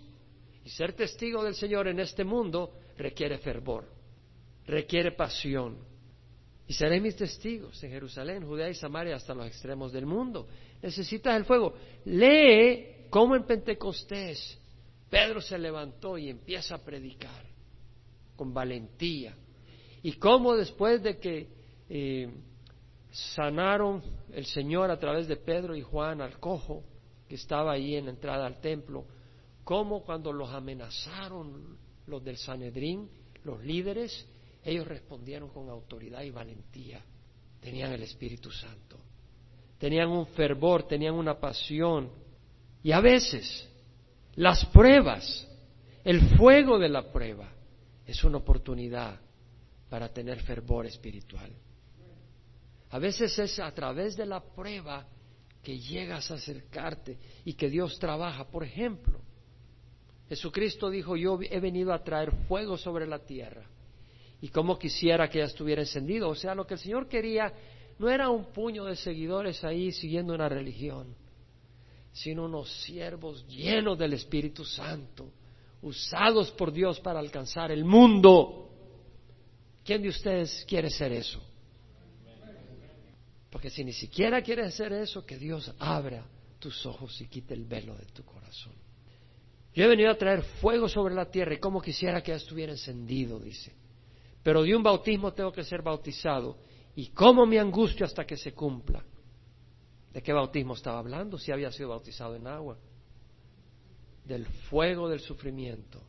[0.64, 3.88] Y ser testigo del Señor en este mundo requiere fervor,
[4.66, 5.78] requiere pasión,
[6.68, 10.48] y seréis mis testigos en Jerusalén, Judea y Samaria hasta los extremos del mundo.
[10.82, 11.74] Necesitas el fuego.
[12.04, 14.58] Lee cómo en Pentecostés
[15.08, 17.44] Pedro se levantó y empieza a predicar
[18.34, 19.34] con valentía.
[20.02, 21.48] Y cómo después de que
[21.88, 22.28] eh,
[23.10, 24.02] sanaron
[24.32, 26.82] el Señor a través de Pedro y Juan al cojo
[27.28, 29.04] que estaba ahí en la entrada al templo,
[29.64, 33.08] cómo cuando los amenazaron los del Sanedrín,
[33.42, 34.26] los líderes,
[34.66, 37.00] ellos respondieron con autoridad y valentía.
[37.60, 38.98] Tenían el Espíritu Santo.
[39.78, 42.10] Tenían un fervor, tenían una pasión.
[42.82, 43.68] Y a veces
[44.34, 45.46] las pruebas,
[46.02, 47.48] el fuego de la prueba,
[48.04, 49.20] es una oportunidad
[49.88, 51.52] para tener fervor espiritual.
[52.90, 55.06] A veces es a través de la prueba
[55.62, 58.48] que llegas a acercarte y que Dios trabaja.
[58.48, 59.20] Por ejemplo,
[60.28, 63.64] Jesucristo dijo, yo he venido a traer fuego sobre la tierra
[64.40, 66.28] y cómo quisiera que ya estuviera encendido.
[66.28, 67.52] O sea, lo que el Señor quería
[67.98, 71.14] no era un puño de seguidores ahí siguiendo una religión,
[72.12, 75.30] sino unos siervos llenos del Espíritu Santo,
[75.82, 78.70] usados por Dios para alcanzar el mundo.
[79.84, 81.42] ¿Quién de ustedes quiere ser eso?
[83.50, 86.26] Porque si ni siquiera quieres hacer eso, que Dios abra
[86.58, 88.74] tus ojos y quite el velo de tu corazón.
[89.72, 92.72] Yo he venido a traer fuego sobre la tierra y como quisiera que ya estuviera
[92.72, 93.72] encendido, dice
[94.46, 96.56] pero de un bautismo tengo que ser bautizado.
[96.94, 99.04] ¿Y cómo me angustio hasta que se cumpla?
[100.12, 101.36] ¿De qué bautismo estaba hablando?
[101.36, 102.78] Si había sido bautizado en agua.
[104.24, 106.00] Del fuego del sufrimiento.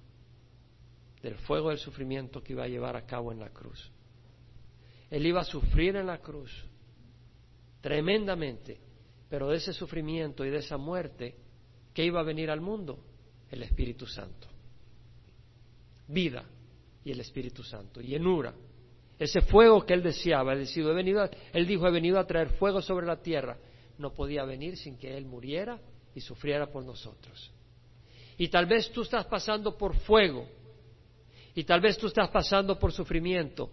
[1.23, 3.91] Del fuego del sufrimiento que iba a llevar a cabo en la cruz.
[5.09, 6.51] Él iba a sufrir en la cruz
[7.81, 8.79] tremendamente,
[9.27, 11.35] pero de ese sufrimiento y de esa muerte,
[11.91, 13.03] ¿qué iba a venir al mundo?
[13.49, 14.47] El Espíritu Santo.
[16.07, 16.45] Vida,
[17.07, 18.01] y el Espíritu Santo.
[18.01, 18.53] Y en Ura,
[19.17, 22.81] ese fuego que él deseaba, él, he venido él dijo, he venido a traer fuego
[22.81, 23.57] sobre la tierra,
[23.97, 25.79] no podía venir sin que él muriera
[26.13, 27.49] y sufriera por nosotros.
[28.37, 30.49] Y tal vez tú estás pasando por fuego,
[31.55, 33.71] y tal vez tú estás pasando por sufrimiento.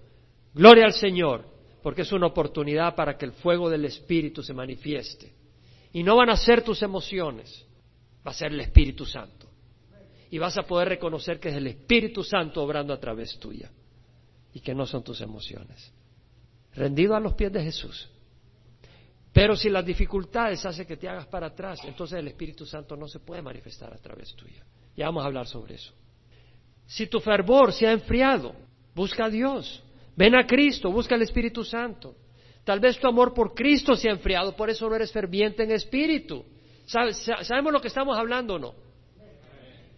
[0.55, 1.45] Gloria al Señor,
[1.83, 5.33] porque es una oportunidad para que el fuego del Espíritu se manifieste.
[5.93, 7.67] Y no van a ser tus emociones,
[8.25, 9.44] va a ser el Espíritu Santo
[10.35, 13.71] y vas a poder reconocer que es el Espíritu Santo obrando a través tuya
[14.53, 15.93] y que no son tus emociones.
[16.73, 18.11] Rendido a los pies de Jesús.
[19.33, 23.07] Pero si las dificultades hacen que te hagas para atrás, entonces el Espíritu Santo no
[23.07, 24.65] se puede manifestar a través tuya.
[24.97, 25.93] Ya vamos a hablar sobre eso.
[26.85, 28.57] Si tu fervor se ha enfriado,
[28.93, 29.85] busca a Dios.
[30.17, 32.17] Ven a Cristo, busca al Espíritu Santo.
[32.65, 35.71] Tal vez tu amor por Cristo se ha enfriado, por eso no eres ferviente en
[35.71, 36.45] espíritu.
[36.87, 38.84] ¿Sabemos lo que estamos hablando o no?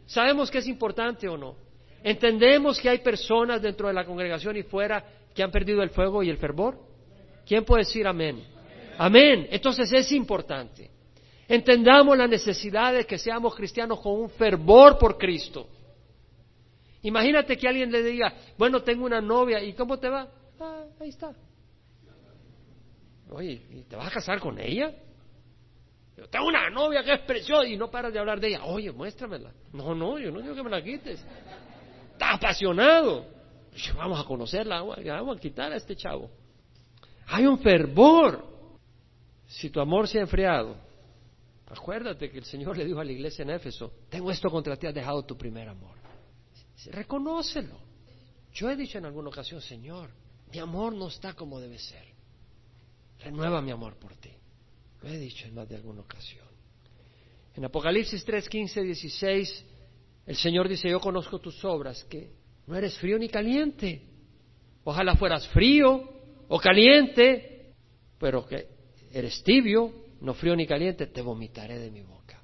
[0.07, 1.57] ¿Sabemos que es importante o no?
[2.03, 6.23] ¿Entendemos que hay personas dentro de la congregación y fuera que han perdido el fuego
[6.23, 6.79] y el fervor?
[7.45, 8.43] ¿Quién puede decir amén?
[8.99, 9.49] Amén.
[9.51, 10.91] Entonces es importante.
[11.49, 15.69] Entendamos la necesidad de que seamos cristianos con un fervor por Cristo.
[17.03, 20.29] Imagínate que alguien le diga, bueno, tengo una novia, ¿y cómo te va?
[20.59, 21.33] Ah, ahí está.
[23.31, 24.93] Oye, ¿y te vas a casar con ella?
[26.31, 28.65] Tengo una novia que es preciosa y no paras de hablar de ella.
[28.65, 29.53] Oye, muéstramela.
[29.73, 31.23] No, no, yo no digo que me la quites.
[32.13, 33.27] Está apasionado.
[33.95, 36.31] Vamos a conocerla, vamos a quitar a este chavo.
[37.27, 38.45] Hay un fervor.
[39.47, 40.77] Si tu amor se ha enfriado,
[41.69, 44.87] acuérdate que el Señor le dijo a la iglesia en Éfeso, tengo esto contra ti,
[44.87, 45.97] has dejado tu primer amor.
[46.87, 47.79] Reconócelo.
[48.53, 50.11] Yo he dicho en alguna ocasión, Señor,
[50.51, 52.05] mi amor no está como debe ser.
[53.21, 54.31] Renueva mi amor por ti.
[55.03, 56.47] Lo he dicho en más de alguna ocasión.
[57.55, 59.65] En Apocalipsis 3, 15, 16,
[60.27, 62.31] el Señor dice, yo conozco tus obras, que
[62.67, 64.03] no eres frío ni caliente.
[64.85, 66.09] Ojalá fueras frío
[66.49, 67.75] o caliente,
[68.19, 68.69] pero que
[69.13, 72.43] eres tibio, no frío ni caliente, te vomitaré de mi boca.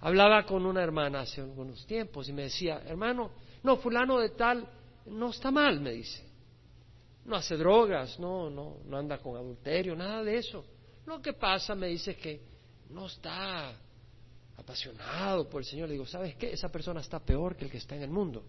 [0.00, 3.32] Hablaba con una hermana hace algunos tiempos y me decía, hermano,
[3.62, 4.66] no, fulano de tal,
[5.06, 6.24] no está mal, me dice.
[7.24, 10.64] No hace drogas, no, no, no anda con adulterio, nada de eso.
[11.08, 12.38] Lo que pasa, me dice, que
[12.90, 13.74] no está
[14.58, 15.88] apasionado por el Señor.
[15.88, 16.52] Le digo, ¿sabes qué?
[16.52, 18.44] Esa persona está peor que el que está en el mundo.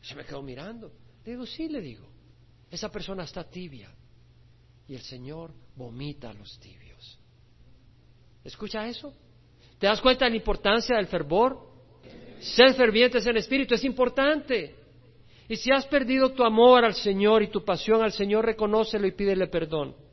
[0.00, 0.92] Se me quedó mirando.
[1.24, 2.06] Le digo, sí, le digo.
[2.70, 3.92] Esa persona está tibia.
[4.86, 7.18] Y el Señor vomita a los tibios.
[8.44, 9.12] ¿Escucha eso?
[9.80, 11.68] ¿Te das cuenta de la importancia del fervor?
[12.38, 14.76] Ser fervientes en espíritu es importante.
[15.48, 19.12] Y si has perdido tu amor al Señor y tu pasión al Señor, reconócelo y
[19.12, 20.03] pídele perdón.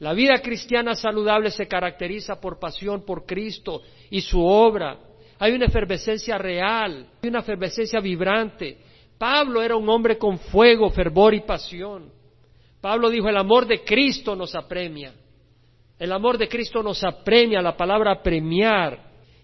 [0.00, 4.98] La vida cristiana saludable se caracteriza por pasión por Cristo y su obra.
[5.38, 8.78] Hay una efervescencia real, hay una efervescencia vibrante.
[9.18, 12.10] Pablo era un hombre con fuego, fervor y pasión.
[12.80, 15.12] Pablo dijo, el amor de Cristo nos apremia.
[15.98, 17.60] El amor de Cristo nos apremia.
[17.60, 18.98] La palabra premiar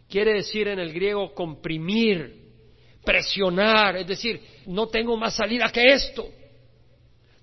[0.09, 2.34] quiere decir en el griego comprimir,
[3.04, 6.26] presionar, es decir, no tengo más salida que esto.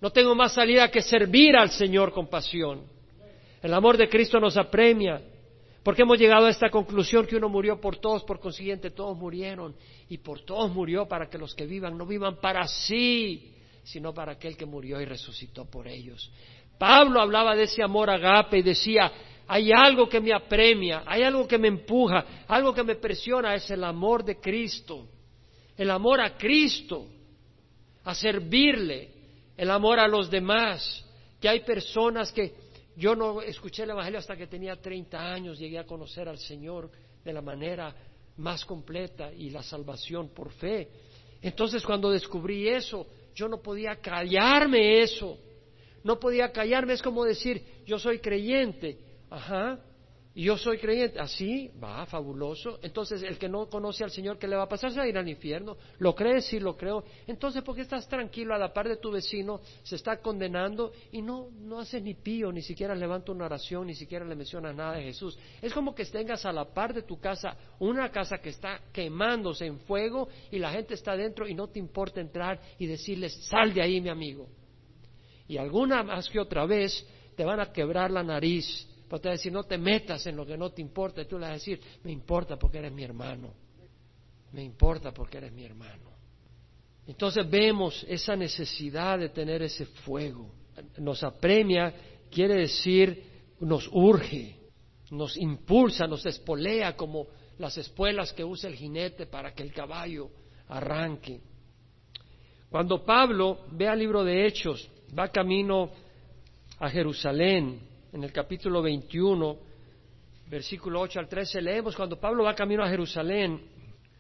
[0.02, 2.92] No tengo más salida que servir al Señor con pasión.
[3.64, 5.22] El amor de Cristo nos apremia.
[5.84, 9.76] Porque hemos llegado a esta conclusión que uno murió por todos, por consiguiente todos murieron.
[10.10, 13.54] Y por todos murió para que los que vivan no vivan para sí,
[13.84, 16.32] sino para aquel que murió y resucitó por ellos.
[16.78, 19.12] Pablo hablaba de ese amor agape y decía,
[19.48, 23.70] hay algo que me apremia, hay algo que me empuja, algo que me presiona, es
[23.72, 25.08] el amor de Cristo.
[25.78, 27.08] El amor a Cristo,
[28.04, 29.10] a servirle,
[29.56, 31.06] el amor a los demás.
[31.42, 32.63] Que hay personas que
[32.96, 36.92] yo no escuché el Evangelio hasta que tenía 30 años, llegué a conocer al Señor
[37.24, 37.96] de la manera
[38.38, 40.90] más completa y la salvación por fe.
[41.42, 45.38] Entonces cuando descubrí eso, yo no podía callarme eso,
[46.04, 48.98] no podía callarme, es como decir, yo soy creyente,
[49.30, 49.80] ajá,
[50.36, 52.80] y yo soy creyente, así, va, fabuloso.
[52.82, 54.90] Entonces, el que no conoce al Señor, ¿qué le va a pasar?
[54.90, 55.78] Se va a ir al infierno.
[56.00, 56.46] ¿Lo crees?
[56.46, 57.04] Sí, lo creo.
[57.28, 59.62] Entonces, ¿por qué estás tranquilo a la par de tu vecino?
[59.84, 63.94] Se está condenando y no, no haces ni pío, ni siquiera levanta una oración, ni
[63.94, 65.38] siquiera le menciona nada de Jesús.
[65.62, 69.68] Es como que tengas a la par de tu casa una casa que está quemándose
[69.68, 73.72] en fuego y la gente está dentro y no te importa entrar y decirles, sal
[73.72, 74.48] de ahí, mi amigo.
[75.48, 79.34] Y alguna más que otra vez te van a quebrar la nariz pero te va
[79.34, 81.22] a decir, no te metas en lo que no te importa.
[81.22, 83.54] Y tú le vas a decir, me importa porque eres mi hermano.
[84.54, 86.10] Me importa porque eres mi hermano.
[87.06, 90.50] Entonces vemos esa necesidad de tener ese fuego.
[90.98, 91.94] Nos apremia,
[92.32, 93.24] quiere decir,
[93.60, 94.56] nos urge,
[95.12, 97.28] nos impulsa, nos espolea como
[97.60, 100.32] las espuelas que usa el jinete para que el caballo
[100.70, 101.40] arranque.
[102.68, 105.92] Cuando Pablo ve al libro de Hechos, va camino
[106.80, 109.58] a Jerusalén, en el capítulo 21,
[110.48, 113.60] versículo 8 al 13, leemos cuando Pablo va camino a Jerusalén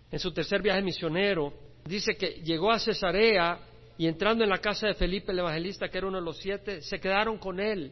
[0.10, 1.54] en su tercer viaje misionero,
[1.86, 3.60] dice que llegó a Cesarea
[3.96, 6.82] y entrando en la casa de Felipe el evangelista, que era uno de los siete,
[6.82, 7.92] se quedaron con él.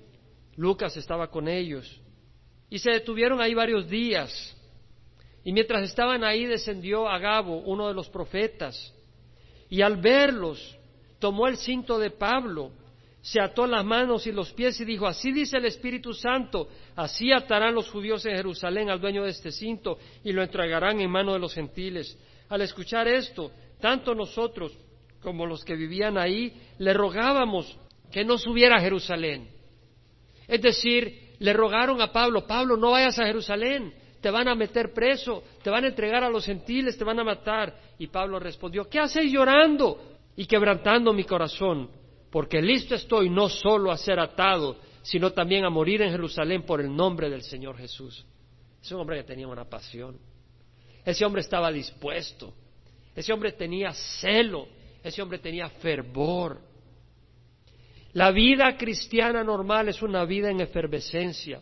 [0.55, 2.01] Lucas estaba con ellos.
[2.67, 4.57] Y se detuvieron ahí varios días.
[5.43, 8.91] Y mientras estaban ahí descendió Agabo, uno de los profetas.
[9.69, 10.77] Y al verlos,
[11.19, 12.71] tomó el cinto de Pablo
[13.21, 17.31] se ató las manos y los pies y dijo, así dice el Espíritu Santo, así
[17.31, 21.33] atarán los judíos en Jerusalén al dueño de este cinto y lo entregarán en mano
[21.33, 22.17] de los gentiles.
[22.49, 24.75] Al escuchar esto, tanto nosotros
[25.21, 27.77] como los que vivían ahí, le rogábamos
[28.11, 29.49] que no subiera a Jerusalén.
[30.47, 34.93] Es decir, le rogaron a Pablo, Pablo, no vayas a Jerusalén, te van a meter
[34.93, 37.73] preso, te van a entregar a los gentiles, te van a matar.
[37.99, 40.01] Y Pablo respondió, ¿qué hacéis llorando
[40.35, 42.00] y quebrantando mi corazón?
[42.31, 46.79] Porque listo estoy no solo a ser atado, sino también a morir en Jerusalén por
[46.79, 48.25] el nombre del Señor Jesús.
[48.81, 50.17] Es un hombre que tenía una pasión.
[51.03, 52.53] Ese hombre estaba dispuesto.
[53.15, 54.67] Ese hombre tenía celo.
[55.03, 56.61] Ese hombre tenía fervor.
[58.13, 61.61] La vida cristiana normal es una vida en efervescencia.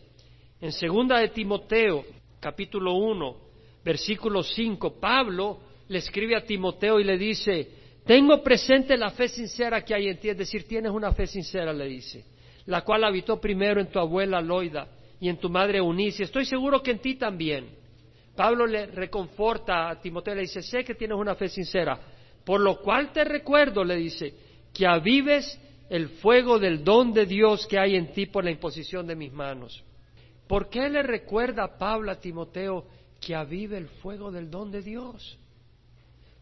[0.60, 2.04] En segunda de Timoteo,
[2.38, 3.36] capítulo 1,
[3.84, 9.84] versículo 5, Pablo le escribe a Timoteo y le dice, tengo presente la fe sincera
[9.84, 12.24] que hay en ti, es decir, tienes una fe sincera, le dice,
[12.66, 14.88] la cual habitó primero en tu abuela Loida
[15.20, 16.24] y en tu madre Eunice.
[16.24, 17.68] Estoy seguro que en ti también.
[18.34, 22.00] Pablo le reconforta a Timoteo, le dice, sé que tienes una fe sincera,
[22.44, 24.34] por lo cual te recuerdo, le dice,
[24.72, 29.06] que avives el fuego del don de Dios que hay en ti por la imposición
[29.06, 29.84] de mis manos.
[30.46, 32.86] ¿Por qué le recuerda a Pablo a Timoteo
[33.20, 35.38] que avive el fuego del don de Dios?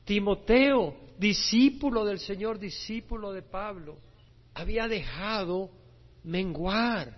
[0.08, 3.98] Timoteo, discípulo del Señor, discípulo de Pablo,
[4.54, 5.68] había dejado
[6.24, 7.14] menguar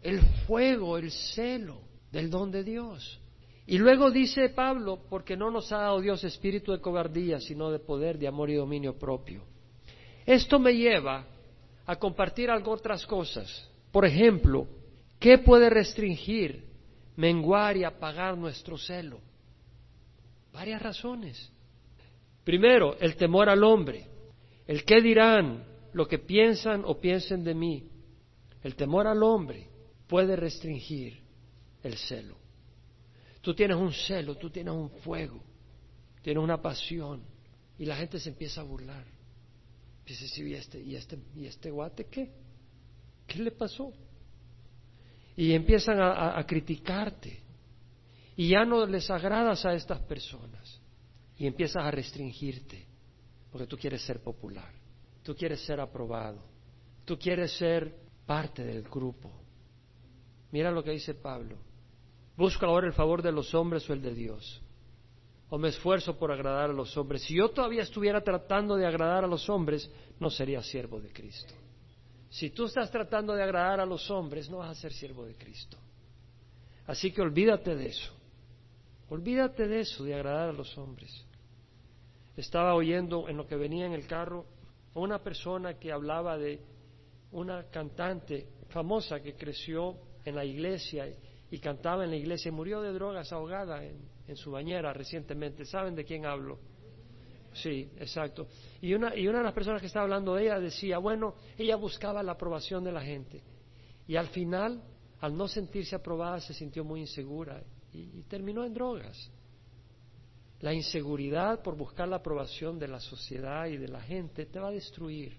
[0.00, 1.80] el fuego, el celo
[2.12, 3.20] del don de Dios.
[3.66, 7.80] Y luego dice Pablo, porque no nos ha dado Dios espíritu de cobardía, sino de
[7.80, 9.42] poder, de amor y dominio propio.
[10.24, 11.26] Esto me lleva
[11.84, 13.68] a compartir algo otras cosas.
[13.90, 14.68] Por ejemplo,
[15.18, 16.64] ¿qué puede restringir,
[17.16, 19.18] menguar y apagar nuestro celo?
[20.52, 21.50] Varias razones.
[22.44, 24.06] Primero, el temor al hombre.
[24.66, 27.88] El qué dirán, lo que piensan o piensen de mí.
[28.62, 29.68] El temor al hombre
[30.06, 31.20] puede restringir
[31.82, 32.36] el celo.
[33.40, 35.42] Tú tienes un celo, tú tienes un fuego,
[36.22, 37.22] tienes una pasión
[37.78, 39.04] y la gente se empieza a burlar.
[40.04, 42.30] Dice, sí, ¿y este, y este, y este guate qué?
[43.26, 43.92] ¿Qué le pasó?
[45.36, 47.40] Y empiezan a, a criticarte.
[48.36, 50.80] Y ya no les agradas a estas personas.
[51.40, 52.86] Y empiezas a restringirte.
[53.50, 54.72] Porque tú quieres ser popular.
[55.24, 56.40] Tú quieres ser aprobado.
[57.04, 59.32] Tú quieres ser parte del grupo.
[60.52, 61.56] Mira lo que dice Pablo.
[62.36, 64.62] Busca ahora el favor de los hombres o el de Dios
[65.50, 67.22] o me esfuerzo por agradar a los hombres.
[67.22, 71.52] Si yo todavía estuviera tratando de agradar a los hombres, no sería siervo de Cristo.
[72.30, 75.34] Si tú estás tratando de agradar a los hombres, no vas a ser siervo de
[75.34, 75.76] Cristo.
[76.86, 78.12] Así que olvídate de eso.
[79.08, 81.26] Olvídate de eso, de agradar a los hombres.
[82.36, 84.46] Estaba oyendo en lo que venía en el carro
[84.94, 86.60] una persona que hablaba de
[87.32, 91.06] una cantante famosa que creció en la iglesia
[91.50, 95.64] y cantaba en la iglesia y murió de drogas ahogada en, su bañera recientemente.
[95.64, 96.60] ¿Saben de quién hablo?
[97.52, 98.46] Sí, exacto.
[98.80, 101.74] Y una, y una de las personas que estaba hablando de ella decía, bueno, ella
[101.74, 103.42] buscaba la aprobación de la gente.
[104.06, 104.80] Y al final,
[105.20, 107.60] al no sentirse aprobada, se sintió muy insegura
[107.92, 109.32] y terminó en drogas.
[110.60, 114.68] La inseguridad por buscar la aprobación de la sociedad y de la gente te va
[114.68, 115.36] a destruir.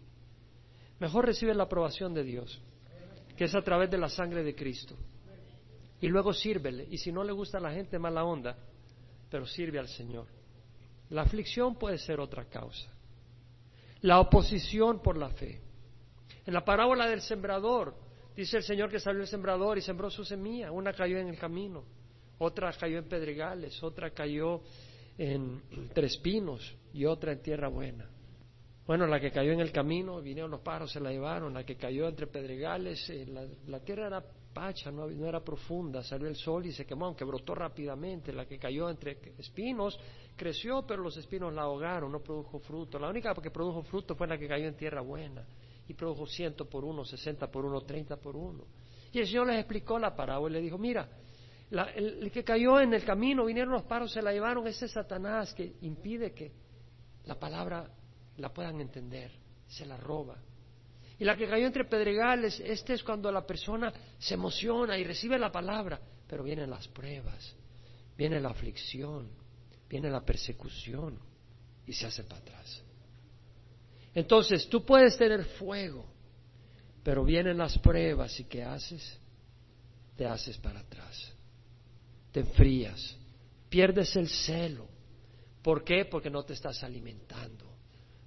[0.99, 2.61] Mejor recibe la aprobación de Dios,
[3.35, 4.95] que es a través de la sangre de Cristo
[6.01, 6.87] y luego sírvele.
[6.89, 8.57] Y si no le gusta a la gente, mala onda,
[9.29, 10.25] pero sirve al Señor.
[11.09, 12.91] La aflicción puede ser otra causa.
[14.01, 15.61] La oposición por la fe.
[16.45, 17.95] En la parábola del sembrador,
[18.35, 20.71] dice el Señor que salió el sembrador y sembró su semilla.
[20.71, 21.83] Una cayó en el camino,
[22.39, 24.61] otra cayó en pedregales, otra cayó
[25.17, 25.61] en
[25.93, 28.09] tres pinos y otra en tierra buena.
[28.85, 31.53] Bueno, la que cayó en el camino, vinieron los pájaros, se la llevaron.
[31.53, 36.27] La que cayó entre pedregales, eh, la, la, tierra era pacha, no, era profunda, salió
[36.27, 39.97] el sol y se quemó, aunque brotó rápidamente, la que cayó entre espinos
[40.35, 42.99] creció, pero los espinos la ahogaron, no produjo fruto.
[42.99, 45.45] La única que produjo fruto fue la que cayó en tierra buena
[45.87, 48.65] y produjo ciento por uno, sesenta por uno, treinta por uno.
[49.11, 51.07] Y el Señor les explicó la parábola y le dijo, mira,
[51.71, 55.53] el, el, que cayó en el camino, vinieron los paros, se la llevaron, ese Satanás
[55.53, 56.51] que impide que
[57.25, 57.89] la palabra
[58.37, 59.31] la puedan entender,
[59.67, 60.37] se la roba.
[61.17, 65.37] Y la que cayó entre pedregales, este es cuando la persona se emociona y recibe
[65.37, 67.55] la palabra, pero vienen las pruebas,
[68.17, 69.29] viene la aflicción,
[69.87, 71.19] viene la persecución
[71.85, 72.83] y se hace para atrás.
[74.15, 76.05] Entonces, tú puedes tener fuego,
[77.03, 79.19] pero vienen las pruebas y ¿qué haces?
[80.17, 81.33] Te haces para atrás,
[82.31, 83.17] te enfrías,
[83.69, 84.87] pierdes el celo.
[85.61, 86.05] ¿Por qué?
[86.05, 87.65] Porque no te estás alimentando.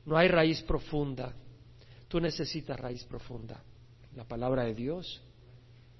[0.06, 1.34] No hay raíz profunda
[2.14, 3.60] Tú necesitas raíz profunda,
[4.14, 5.20] la palabra de Dios,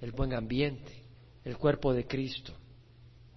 [0.00, 1.02] el buen ambiente,
[1.42, 2.52] el cuerpo de Cristo.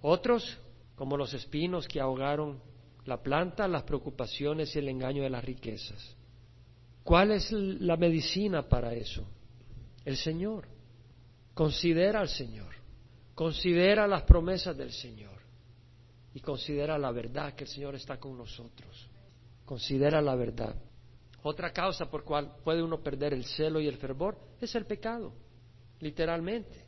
[0.04, 0.60] Otros,
[0.96, 2.62] como los espinos que ahogaron
[3.06, 6.16] la planta, las preocupaciones y el engaño de las riquezas.
[7.04, 9.26] ¿Cuál es la medicina para eso?
[10.06, 10.68] El Señor.
[11.56, 12.76] Considera al Señor.
[13.38, 15.38] Considera las promesas del Señor.
[16.34, 19.08] Y considera la verdad que el Señor está con nosotros.
[19.64, 20.76] Considera la verdad.
[21.44, 25.34] Otra causa por cual puede uno perder el celo y el fervor es el pecado,
[26.00, 26.84] literalmente.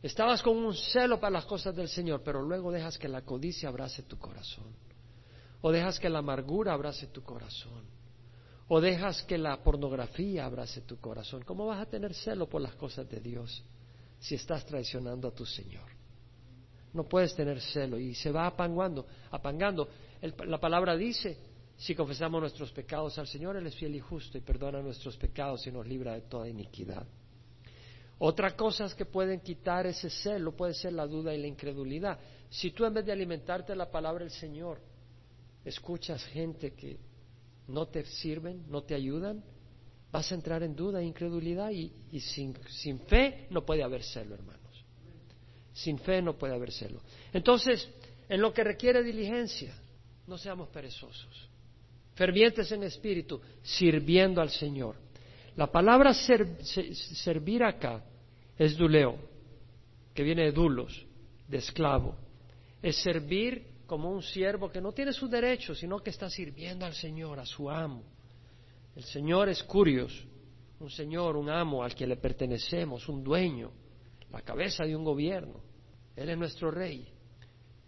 [0.00, 3.70] Estabas con un celo para las cosas del Señor, pero luego dejas que la codicia
[3.70, 4.72] abrace tu corazón,
[5.62, 7.86] o dejas que la amargura abrace tu corazón,
[8.68, 11.42] o dejas que la pornografía abrace tu corazón.
[11.42, 13.64] ¿Cómo vas a tener celo por las cosas de Dios
[14.20, 15.88] si estás traicionando a tu Señor?
[16.92, 19.88] No puedes tener celo y se va apangando, apangando.
[20.46, 21.50] la palabra dice
[21.80, 25.66] si confesamos nuestros pecados al Señor, Él es fiel y justo y perdona nuestros pecados
[25.66, 27.06] y nos libra de toda iniquidad.
[28.18, 32.18] Otra cosa que pueden quitar ese celo puede ser la duda y la incredulidad.
[32.50, 34.78] Si tú en vez de alimentarte la palabra del Señor,
[35.64, 36.98] escuchas gente que
[37.66, 39.42] no te sirven, no te ayudan,
[40.12, 44.34] vas a entrar en duda e incredulidad y, sin, sin fe no puede haber celo,
[44.34, 44.60] hermanos.
[45.72, 47.00] Sin fe no puede haber celo.
[47.32, 47.88] Entonces,
[48.28, 49.74] en lo que requiere diligencia,
[50.26, 51.48] no seamos perezosos.
[52.14, 54.96] Fervientes en espíritu, sirviendo al Señor.
[55.56, 58.04] La palabra servir acá
[58.58, 59.16] es duleo,
[60.14, 61.06] que viene de dulos,
[61.48, 62.16] de esclavo.
[62.82, 66.94] Es servir como un siervo que no tiene sus derechos, sino que está sirviendo al
[66.94, 68.04] Señor, a su amo.
[68.96, 70.26] El Señor es curios,
[70.80, 73.70] un Señor, un amo al que le pertenecemos, un dueño,
[74.30, 75.60] la cabeza de un gobierno.
[76.16, 77.06] Él es nuestro rey.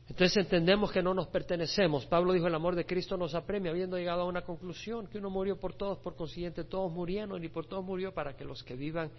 [0.09, 2.07] Entonces entendemos que no nos pertenecemos.
[2.07, 5.30] Pablo dijo, el amor de Cristo nos apremia, habiendo llegado a una conclusión, que uno
[5.30, 8.74] murió por todos, por consiguiente todos murieron, y por todos murió para que los que
[8.74, 9.11] vivan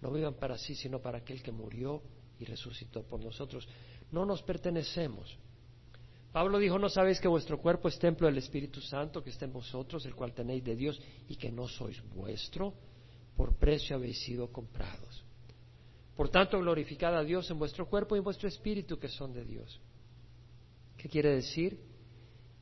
[0.00, 2.02] no vivan para sí, sino para aquel que murió
[2.38, 3.68] y resucitó por nosotros.
[4.10, 5.36] No nos pertenecemos.
[6.32, 9.52] Pablo dijo, ¿no sabéis que vuestro cuerpo es templo del Espíritu Santo que está en
[9.52, 12.72] vosotros, el cual tenéis de Dios, y que no sois vuestro?
[13.36, 15.24] Por precio habéis sido comprados.
[16.16, 19.44] Por tanto, glorificad a Dios en vuestro cuerpo y en vuestro espíritu que son de
[19.44, 19.80] Dios.
[20.96, 21.80] ¿Qué quiere decir?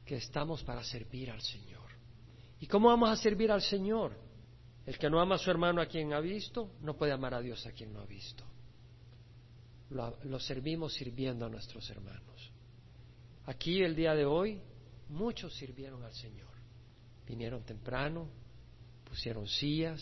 [0.04, 1.90] Que estamos para servir al Señor.
[2.60, 4.12] ¿Y cómo vamos a servir al Señor?
[4.86, 7.40] El que no ama a su hermano a quien ha visto, no puede amar a
[7.40, 8.44] Dios a quien no ha visto.
[9.90, 12.52] Lo, servimos sirviendo a nuestros hermanos.
[13.48, 14.60] Aquí el día de hoy,
[15.08, 16.48] muchos sirvieron al Señor.
[17.26, 18.28] Vinieron temprano,
[19.04, 20.00] pusieron sillas,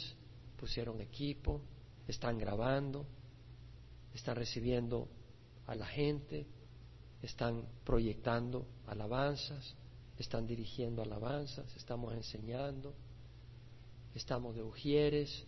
[0.59, 1.61] pusieron equipo,
[2.09, 3.07] están grabando,
[4.13, 5.09] están recibiendo
[5.67, 6.47] a la gente,
[7.23, 9.77] están proyectando alabanzas,
[10.19, 12.95] están dirigiendo alabanzas, estamos enseñando
[14.17, 15.45] estamos de ujieres,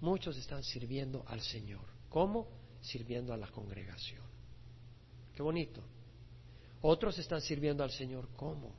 [0.00, 1.84] muchos están sirviendo al Señor.
[2.10, 2.46] ¿Cómo?
[2.82, 4.22] Sirviendo a la congregación.
[5.34, 5.82] Qué bonito.
[6.82, 8.74] Otros están sirviendo al Señor ¿cómo?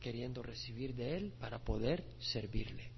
[0.00, 2.90] Queriendo recibir de Él para poder servirle.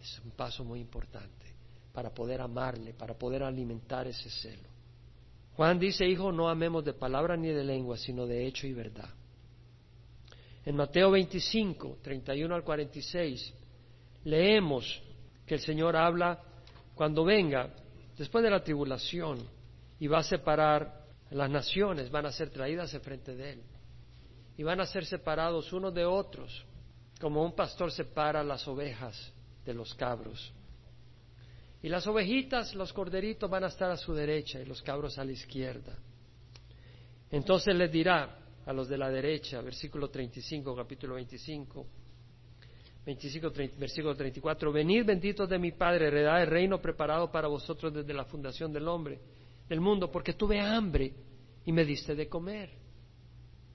[0.00, 1.46] Es un paso muy importante
[1.92, 4.68] para poder amarle, para poder alimentar ese celo.
[5.54, 9.08] Juan dice, hijo, no amemos de palabra ni de lengua, sino de hecho y verdad.
[10.66, 13.54] En Mateo 25, 31 al 46,
[14.24, 15.02] leemos
[15.46, 16.38] que el Señor habla
[16.94, 17.70] cuando venga,
[18.18, 19.38] después de la tribulación,
[19.98, 23.62] y va a separar las naciones, van a ser traídas frente de Él,
[24.56, 26.64] y van a ser separados unos de otros,
[27.20, 29.32] como un pastor separa las ovejas
[29.64, 30.52] de los cabros.
[31.82, 35.24] Y las ovejitas, los corderitos van a estar a su derecha y los cabros a
[35.24, 35.96] la izquierda.
[37.30, 41.86] Entonces les dirá a los de la derecha, versículo 35, capítulo 25,
[43.04, 48.12] 25, versículo 34, venid benditos de mi Padre, heredad el reino preparado para vosotros desde
[48.12, 49.20] la fundación del hombre,
[49.68, 51.12] del mundo, porque tuve hambre
[51.64, 52.70] y me diste de comer.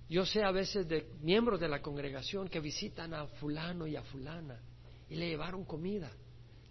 [0.09, 4.03] Yo sé a veces de miembros de la congregación que visitan a fulano y a
[4.03, 4.59] fulana
[5.09, 6.11] y le llevaron comida.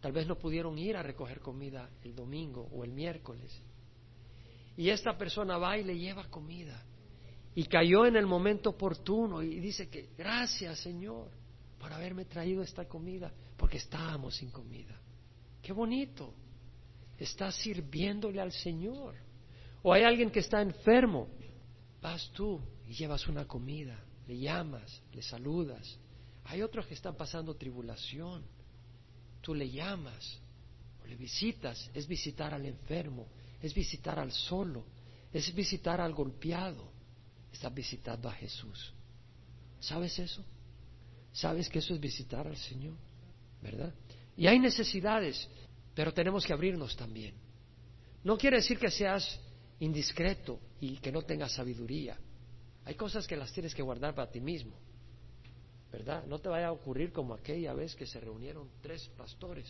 [0.01, 3.63] Tal vez no pudieron ir a recoger comida el domingo o el miércoles.
[4.77, 6.85] Y esta persona va y le lleva comida.
[7.55, 11.31] Y cayó en el momento oportuno y dice que gracias Señor
[11.79, 15.01] por haberme traído esta comida, porque estábamos sin comida.
[15.63, 16.35] Qué bonito.
[17.21, 19.15] Estás sirviéndole al Señor.
[19.83, 21.29] O hay alguien que está enfermo.
[22.01, 25.99] Vas tú y llevas una comida, le llamas, le saludas.
[26.45, 28.43] Hay otros que están pasando tribulación.
[29.43, 30.39] Tú le llamas
[31.03, 31.91] o le visitas.
[31.93, 33.29] Es visitar al enfermo,
[33.61, 34.87] es visitar al solo,
[35.31, 36.91] es visitar al golpeado.
[37.53, 38.95] Estás visitando a Jesús.
[39.79, 40.43] ¿Sabes eso?
[41.33, 42.97] ¿Sabes que eso es visitar al Señor?
[43.63, 43.93] ¿Verdad?
[44.37, 45.49] Y hay necesidades,
[45.95, 47.35] pero tenemos que abrirnos también.
[48.25, 49.41] No quiere decir que seas
[49.79, 52.19] indiscreto y que no tengas sabiduría.
[52.85, 54.73] Hay cosas que las tienes que guardar para ti mismo.
[55.91, 56.25] ¿Verdad?
[56.27, 59.67] No te vaya a ocurrir como aquella vez que se reunieron tres pastores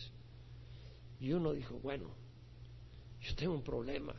[1.19, 2.11] y uno dijo, bueno,
[3.21, 4.15] yo tengo un problema.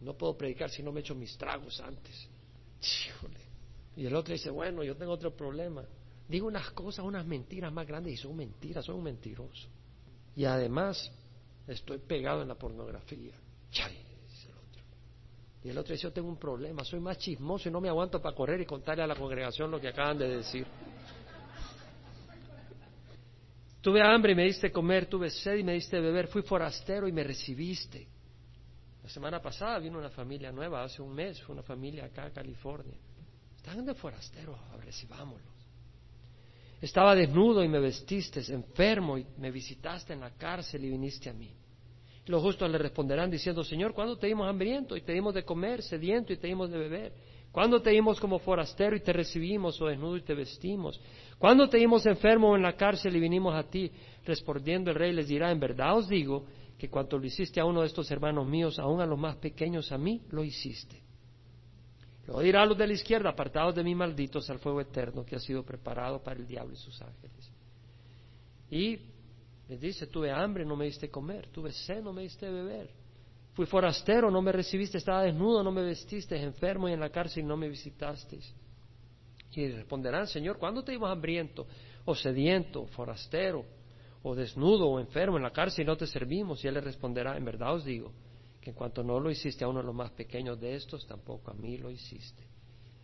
[0.00, 2.28] No puedo predicar si no me echo mis tragos antes.
[3.96, 5.84] Y el otro dice, bueno, yo tengo otro problema
[6.28, 9.68] digo unas cosas, unas mentiras más grandes y son mentiras, son un mentiroso.
[10.38, 11.10] Y además
[11.66, 13.34] estoy pegado en la pornografía.
[13.72, 13.98] Chay,
[14.30, 14.84] dice el otro.
[15.64, 18.22] Y el otro dice, yo tengo un problema, soy más chismoso y no me aguanto
[18.22, 20.64] para correr y contarle a la congregación lo que acaban de decir.
[23.80, 27.12] Tuve hambre y me diste comer, tuve sed y me diste beber, fui forastero y
[27.12, 28.06] me recibiste.
[29.02, 32.96] La semana pasada vino una familia nueva, hace un mes, fue una familia acá California.
[33.56, 35.57] Están de forasteros, recibámoslo.
[36.80, 41.32] Estaba desnudo y me vestiste, enfermo y me visitaste en la cárcel y viniste a
[41.32, 41.50] mí.
[42.26, 45.82] los justos le responderán diciendo, Señor, ¿cuándo te dimos hambriento y te dimos de comer,
[45.82, 47.12] sediento y te dimos de beber?
[47.50, 51.00] ¿Cuándo te dimos como forastero y te recibimos o desnudo y te vestimos?
[51.38, 53.90] ¿Cuándo te dimos enfermo en la cárcel y vinimos a ti?
[54.24, 56.44] Respondiendo el rey les dirá, en verdad os digo
[56.78, 59.90] que cuanto lo hiciste a uno de estos hermanos míos, aun a los más pequeños,
[59.90, 61.07] a mí lo hiciste.
[62.28, 65.34] Luego dirá a los de la izquierda, apartados de mí malditos al fuego eterno que
[65.34, 67.50] ha sido preparado para el diablo y sus ángeles.
[68.70, 68.98] Y
[69.66, 72.90] les dice, tuve hambre, no me diste comer, tuve sed, no me diste beber.
[73.54, 77.46] Fui forastero, no me recibiste, estaba desnudo, no me vestiste, enfermo y en la cárcel
[77.46, 78.54] no me visitasteis.
[79.52, 81.66] Y responderán, Señor, ¿cuándo te dimos hambriento,
[82.04, 83.64] o sediento, forastero,
[84.22, 86.62] o desnudo, o enfermo en la cárcel y no te servimos?
[86.62, 88.12] Y él le responderá, en verdad os digo,
[88.68, 91.54] en cuanto no lo hiciste a uno de los más pequeños de estos, tampoco a
[91.54, 92.44] mí lo hiciste.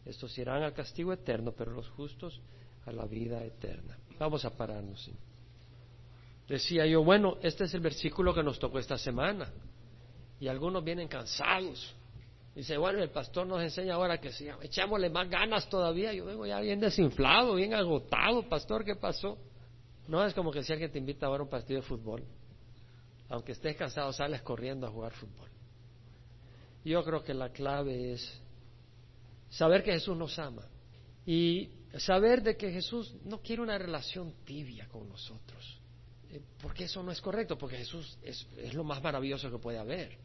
[0.05, 2.39] Estos irán al castigo eterno, pero los justos
[2.85, 3.97] a la vida eterna.
[4.19, 5.11] Vamos a pararnos.
[6.47, 9.51] Decía yo, bueno, este es el versículo que nos tocó esta semana
[10.39, 11.95] y algunos vienen cansados.
[12.55, 16.13] Dice, bueno, el pastor nos enseña ahora que si echémosle más ganas todavía.
[16.13, 19.39] Yo vengo ya bien desinflado, bien agotado, pastor, ¿qué pasó?
[20.09, 22.23] No es como que si alguien te invita ahora a un partido de fútbol.
[23.31, 25.54] Aunque estés cansado, sales corriendo a jugar fútbol.
[26.85, 28.41] Yo creo que la clave es
[29.49, 30.69] saber que Jesús nos ama
[31.25, 35.81] y saber de que Jesús no quiere una relación tibia con nosotros.
[36.31, 40.19] Eh, porque eso no es correcto, porque Jesús es, lo más maravilloso que puede haber.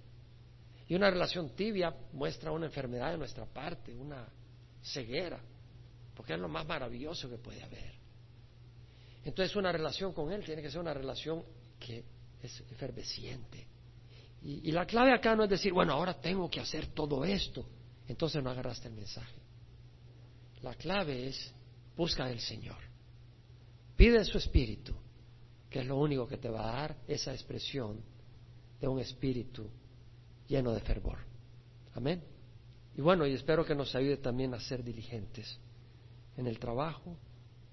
[0.87, 4.27] Y una relación tibia muestra una enfermedad de nuestra parte, una
[4.81, 5.39] ceguera,
[6.15, 7.93] porque es lo más maravilloso que puede haber.
[9.23, 11.43] Entonces una relación con Él tiene que ser una relación
[11.79, 12.03] que
[12.41, 13.67] es efervesciente.
[14.41, 17.65] Y, la clave acá no es decir, bueno, ahora tengo que hacer todo esto,
[18.07, 19.35] entonces no agarraste el mensaje.
[20.61, 21.53] La clave es,
[21.95, 22.77] busca al Señor,
[23.95, 24.95] pide su espíritu,
[25.69, 28.01] que es lo único que te va a dar esa expresión
[28.79, 29.69] de un espíritu
[30.47, 31.19] lleno de fervor.
[31.93, 32.23] Amén.
[32.95, 35.59] Y bueno, y espero que nos ayude también a ser diligentes
[36.37, 37.17] en el trabajo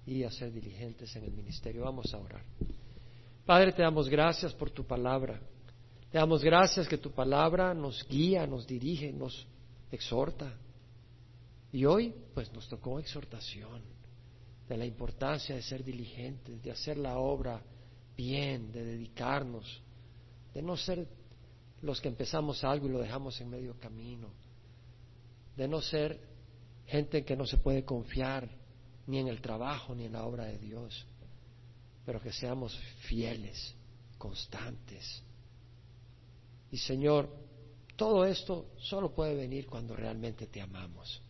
[0.05, 1.83] y a ser diligentes en el ministerio.
[1.83, 2.43] Vamos a orar.
[3.45, 5.39] Padre, te damos gracias por tu palabra.
[6.11, 9.45] Te damos gracias que tu palabra nos guía, nos dirige, nos
[9.91, 10.53] exhorta.
[11.71, 13.81] Y hoy, pues nos tocó exhortación
[14.69, 17.61] de la importancia de ser diligentes, de hacer la obra
[18.15, 19.81] bien, de dedicarnos,
[20.53, 21.07] de no ser
[21.81, 24.29] los que empezamos algo y lo dejamos en medio camino,
[25.55, 26.19] de no ser
[26.85, 28.49] gente en que no se puede confiar
[29.05, 31.05] ni en el trabajo ni en la obra de Dios,
[32.05, 32.77] pero que seamos
[33.07, 33.75] fieles,
[34.17, 35.23] constantes.
[36.71, 37.29] Y Señor,
[37.95, 41.21] todo esto solo puede venir cuando realmente te amamos.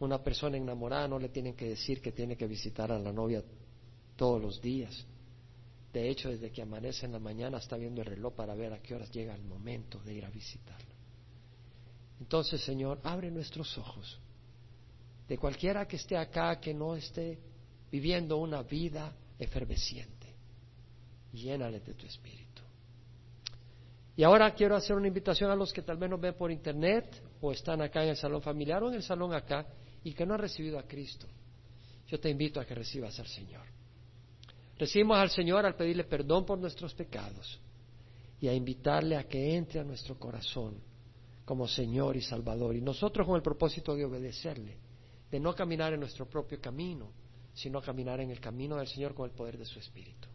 [0.00, 3.42] Una persona enamorada no le tienen que decir que tiene que visitar a la novia
[4.16, 5.06] todos los días.
[5.92, 8.80] De hecho, desde que amanece en la mañana está viendo el reloj para ver a
[8.80, 10.92] qué horas llega el momento de ir a visitarlo.
[12.18, 14.18] Entonces, Señor, abre nuestros ojos.
[15.28, 17.38] De cualquiera que esté acá que no esté
[17.90, 20.34] viviendo una vida efervesciente,
[21.32, 22.51] llénale de tu espíritu.
[24.16, 27.22] Y ahora quiero hacer una invitación a los que tal vez nos ven por internet
[27.40, 29.66] o están acá en el salón familiar o en el salón acá
[30.04, 31.26] y que no han recibido a Cristo.
[32.08, 33.66] Yo te invito a que recibas al Señor.
[34.78, 37.58] Recibimos al Señor al pedirle perdón por nuestros pecados
[38.40, 40.74] y a invitarle a que entre a nuestro corazón
[41.44, 42.76] como Señor y Salvador.
[42.76, 44.76] Y nosotros con el propósito de obedecerle,
[45.30, 47.12] de no caminar en nuestro propio camino,
[47.54, 50.28] sino caminar en el camino del Señor con el poder de su Espíritu.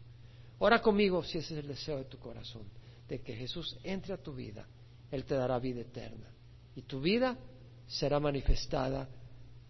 [0.58, 2.62] Ora conmigo si ese es el deseo de tu corazón,
[3.08, 4.66] de que Jesús entre a tu vida,
[5.10, 6.28] Él te dará vida eterna.
[6.74, 7.36] Y tu vida
[7.86, 9.08] será manifestada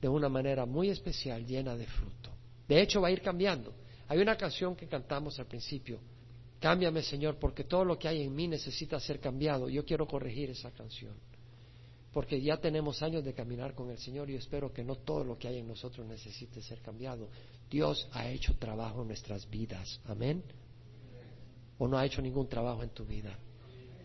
[0.01, 2.30] de una manera muy especial, llena de fruto.
[2.66, 3.74] De hecho, va a ir cambiando.
[4.09, 6.01] Hay una canción que cantamos al principio,
[6.61, 9.68] Cámbiame Señor, porque todo lo que hay en mí necesita ser cambiado.
[9.68, 11.14] Yo quiero corregir esa canción,
[12.12, 15.39] porque ya tenemos años de caminar con el Señor y espero que no todo lo
[15.39, 17.28] que hay en nosotros necesite ser cambiado.
[17.70, 20.43] Dios ha hecho trabajo en nuestras vidas, amén.
[21.79, 23.39] O no ha hecho ningún trabajo en tu vida.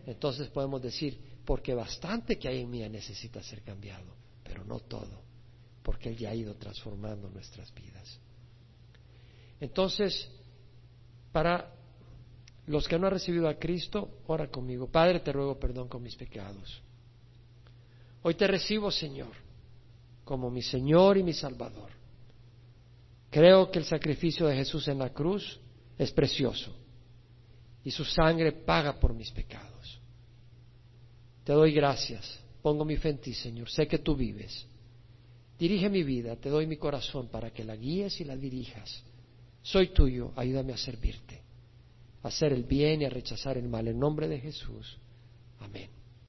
[0.06, 4.06] Entonces podemos decir, porque bastante que hay en mí necesita ser cambiado,
[4.44, 5.22] pero no todo,
[5.82, 8.20] porque Él ya ha ido transformando nuestras vidas.
[9.60, 10.30] Entonces,
[11.32, 11.74] para
[12.68, 14.88] los que no han recibido a Cristo, ora conmigo.
[14.88, 16.82] Padre, te ruego perdón con mis pecados.
[18.22, 19.34] Hoy te recibo, Señor,
[20.24, 21.92] como mi Señor y mi Salvador.
[23.30, 25.60] Creo que el sacrificio de Jesús en la cruz
[25.98, 26.83] es precioso
[27.84, 30.00] y su sangre paga por mis pecados.
[31.44, 34.66] Te doy gracias, pongo mi fe en ti, Señor, sé que tú vives.
[35.60, 39.04] Dirige mi vida, te doy mi corazón para que la guíes y la dirijas
[39.64, 41.42] soy tuyo, ayúdame a servirte,
[42.22, 43.88] a hacer el bien y a rechazar el mal.
[43.88, 44.98] En nombre de Jesús.
[45.60, 45.90] Amén.